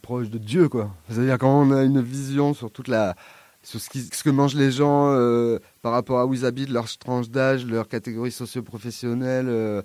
proche 0.02 0.30
de 0.30 0.38
Dieu. 0.38 0.68
C'est-à-dire 1.08 1.38
quand 1.38 1.62
on 1.62 1.70
a 1.72 1.82
une 1.84 2.00
vision 2.00 2.54
sur 2.54 2.70
toute 2.70 2.88
la, 2.88 3.14
sur 3.62 3.80
ce, 3.80 3.90
qui- 3.90 4.08
ce 4.12 4.22
que 4.24 4.30
mangent 4.30 4.54
les 4.54 4.70
gens 4.70 5.12
euh, 5.12 5.58
par 5.82 5.92
rapport 5.92 6.18
à 6.18 6.26
où 6.26 6.34
ils 6.34 6.44
habitent, 6.46 6.70
leur 6.70 6.86
tranche 6.98 7.28
d'âge, 7.30 7.66
leur 7.66 7.88
catégorie 7.88 8.32
socio-professionnelle. 8.32 9.46
euh, 9.48 9.82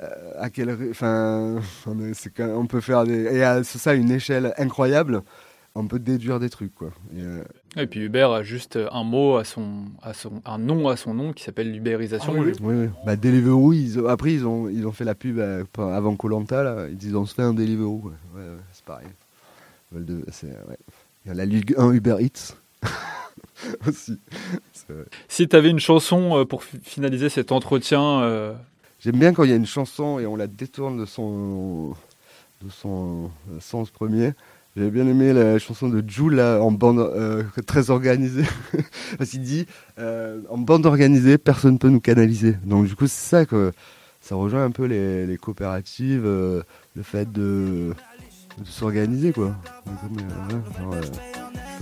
euh, 0.00 0.08
à 0.40 0.50
quelle, 0.50 0.76
enfin, 0.90 1.56
on, 1.86 2.66
peut 2.66 2.80
faire 2.80 3.04
des, 3.04 3.22
et 3.36 3.44
à 3.44 3.62
ça 3.62 3.90
à 3.90 3.94
une 3.94 4.10
échelle 4.10 4.52
incroyable, 4.58 5.22
on 5.76 5.86
peut 5.86 6.00
déduire 6.00 6.40
des 6.40 6.50
trucs, 6.50 6.74
quoi. 6.74 6.90
Et, 7.16 7.20
euh, 7.22 7.44
Et 7.76 7.86
puis 7.86 8.00
Uber 8.00 8.24
a 8.34 8.42
juste 8.42 8.76
un 8.90 9.04
mot 9.04 9.36
à 9.36 9.44
son, 9.44 9.84
à 10.02 10.12
son, 10.12 10.42
un 10.44 10.58
nom 10.58 10.88
à 10.88 10.96
son 10.96 11.14
nom 11.14 11.32
qui 11.32 11.44
s'appelle 11.44 11.70
l'ubérisation. 11.72 12.32
Oui, 12.36 12.52
oui. 12.60 12.88
Bah, 13.06 13.14
Deliveroo, 13.14 13.72
ils 13.72 14.00
ont- 14.00 14.06
après, 14.08 14.32
ils 14.34 14.44
ont, 14.46 14.68
ils 14.68 14.84
ont 14.84 14.92
fait 14.92 15.04
la 15.04 15.14
pub 15.14 15.38
avant 15.78 16.16
Colanta, 16.16 16.64
là. 16.64 16.86
Ils 16.88 16.96
disent 16.96 17.14
on 17.14 17.24
se 17.24 17.34
fait 17.34 17.42
un 17.42 17.54
Deliveroo. 17.54 18.02
Ouais, 18.34 18.40
ouais, 18.42 18.48
c'est 18.72 18.84
pareil. 18.84 19.06
Il 19.94 20.22
y 21.26 21.30
a 21.30 21.34
la 21.34 21.44
Ligue 21.46 21.74
1 21.78 21.92
Uber 21.92 22.16
Eats. 22.20 22.56
Aussi. 23.88 24.18
Si 25.28 25.48
tu 25.48 25.56
avais 25.56 25.70
une 25.70 25.78
chanson 25.80 26.38
euh, 26.38 26.44
pour 26.44 26.64
fi- 26.64 26.78
finaliser 26.82 27.28
cet 27.28 27.52
entretien, 27.52 28.20
euh, 28.22 28.52
J'aime 29.00 29.18
bien 29.18 29.32
quand 29.34 29.44
il 29.44 29.50
y 29.50 29.52
a 29.52 29.56
une 29.56 29.66
chanson 29.66 30.18
et 30.18 30.26
on 30.26 30.34
la 30.36 30.46
détourne 30.46 30.98
de 30.98 31.04
son, 31.04 31.90
de 32.62 32.70
son 32.70 33.30
euh, 33.50 33.60
sens 33.60 33.90
premier. 33.90 34.32
J'avais 34.76 34.90
bien 34.90 35.06
aimé 35.06 35.32
la 35.32 35.58
chanson 35.58 35.88
de 35.88 36.02
Jules 36.08 36.40
en 36.40 36.72
bande 36.72 36.98
euh, 36.98 37.44
très 37.66 37.90
organisée. 37.90 38.44
Parce 39.18 39.30
qu'il 39.30 39.42
dit 39.42 39.66
euh, 39.98 40.40
en 40.48 40.58
bande 40.58 40.86
organisée, 40.86 41.38
personne 41.38 41.74
ne 41.74 41.78
peut 41.78 41.90
nous 41.90 42.00
canaliser. 42.00 42.56
Donc 42.64 42.86
du 42.86 42.96
coup, 42.96 43.06
c'est 43.06 43.28
ça 43.28 43.46
que 43.46 43.72
ça 44.20 44.34
rejoint 44.36 44.64
un 44.64 44.70
peu 44.70 44.86
les, 44.86 45.26
les 45.26 45.36
coopératives, 45.36 46.24
le 46.24 47.02
fait 47.02 47.30
de, 47.30 47.94
de 48.58 48.64
s'organiser 48.66 49.32
quoi. 49.32 49.54
Comme, 49.84 50.16
ouais, 50.16 51.00
genre, 51.02 51.10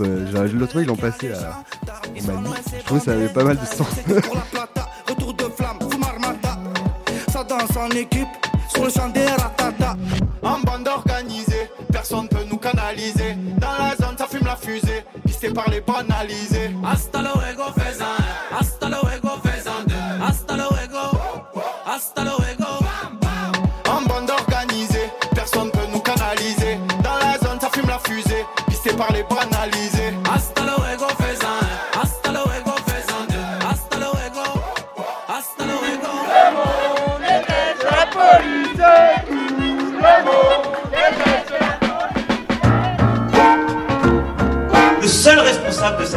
euh, 0.00 0.48
L'autre 0.52 0.72
fois 0.72 0.82
ils 0.82 0.88
l'ont 0.88 0.96
passé 0.96 1.32
à 1.32 1.62
Mali. 2.26 2.50
Je 2.78 2.84
trouvais 2.84 3.00
que 3.00 3.06
ça 3.06 3.12
avait 3.12 3.28
pas 3.28 3.44
mal 3.44 3.56
de 3.58 3.66
sens. 3.66 3.88
Pour 4.22 4.34
la 4.36 4.42
plata, 4.42 4.88
retour 5.08 5.34
de 5.34 5.44
flamme. 5.44 5.78
Ça 7.32 7.44
danse 7.44 7.76
en 7.76 7.88
équipe, 7.90 8.28
sur 8.68 8.84
le 8.84 8.90
champ 8.90 9.08
des 9.08 9.26
ratata. 9.26 9.96
En 10.42 10.58
bande 10.60 10.86
organisée, 10.86 11.70
personne 11.90 12.28
peut 12.28 12.44
nous 12.50 12.58
canaliser. 12.58 13.36
Dans 13.58 13.72
la 13.72 13.96
zone, 13.96 14.16
ça 14.18 14.26
fume 14.26 14.44
la 14.44 14.56
fusée, 14.56 15.04
pisté 15.24 15.50
par 15.50 15.68
les 15.70 15.80
banalisés. 15.80 16.70
Hasta 16.84 17.22
luego, 17.22 17.72
faisan 17.74 18.04
un. 18.04 18.58
Hasta 18.58 18.88
luego, 18.88 19.30
faisan 19.42 19.84
deux. 19.86 20.24
Hasta 20.26 20.56
luego, 20.56 21.52
hasta 21.86 22.24
luego. 22.24 22.41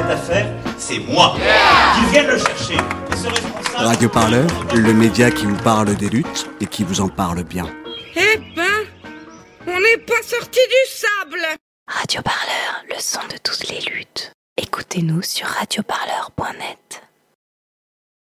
Cette 0.05 0.11
affaire, 0.11 0.47
c'est 0.77 0.99
moi. 0.99 1.35
Qu'ils 1.95 2.09
viennent 2.11 2.27
le 2.27 2.37
chercher. 2.37 2.75
Et 2.75 3.15
ce 3.15 3.27
responsable... 3.27 3.87
Radio 3.87 4.09
Parleur, 4.09 4.47
le 4.73 4.93
média 4.93 5.31
qui 5.31 5.45
vous 5.45 5.57
parle 5.57 5.95
des 5.95 6.09
luttes 6.09 6.49
et 6.61 6.65
qui 6.65 6.83
vous 6.83 7.01
en 7.01 7.09
parle 7.09 7.43
bien. 7.43 7.65
Eh 8.15 8.37
ben, 8.55 8.85
on 9.67 9.79
n'est 9.79 10.03
pas 10.05 10.21
sorti 10.23 10.59
du 10.59 10.91
sable 10.91 11.41
Radio 11.87 12.21
Parleur, 12.21 12.83
le 12.89 12.95
son 12.99 13.21
de 13.31 13.37
toutes 13.43 13.67
les 13.69 13.81
luttes. 13.81 14.31
Écoutez-nous 14.57 15.21
sur 15.21 15.47
radioparleur.net. 15.47 16.04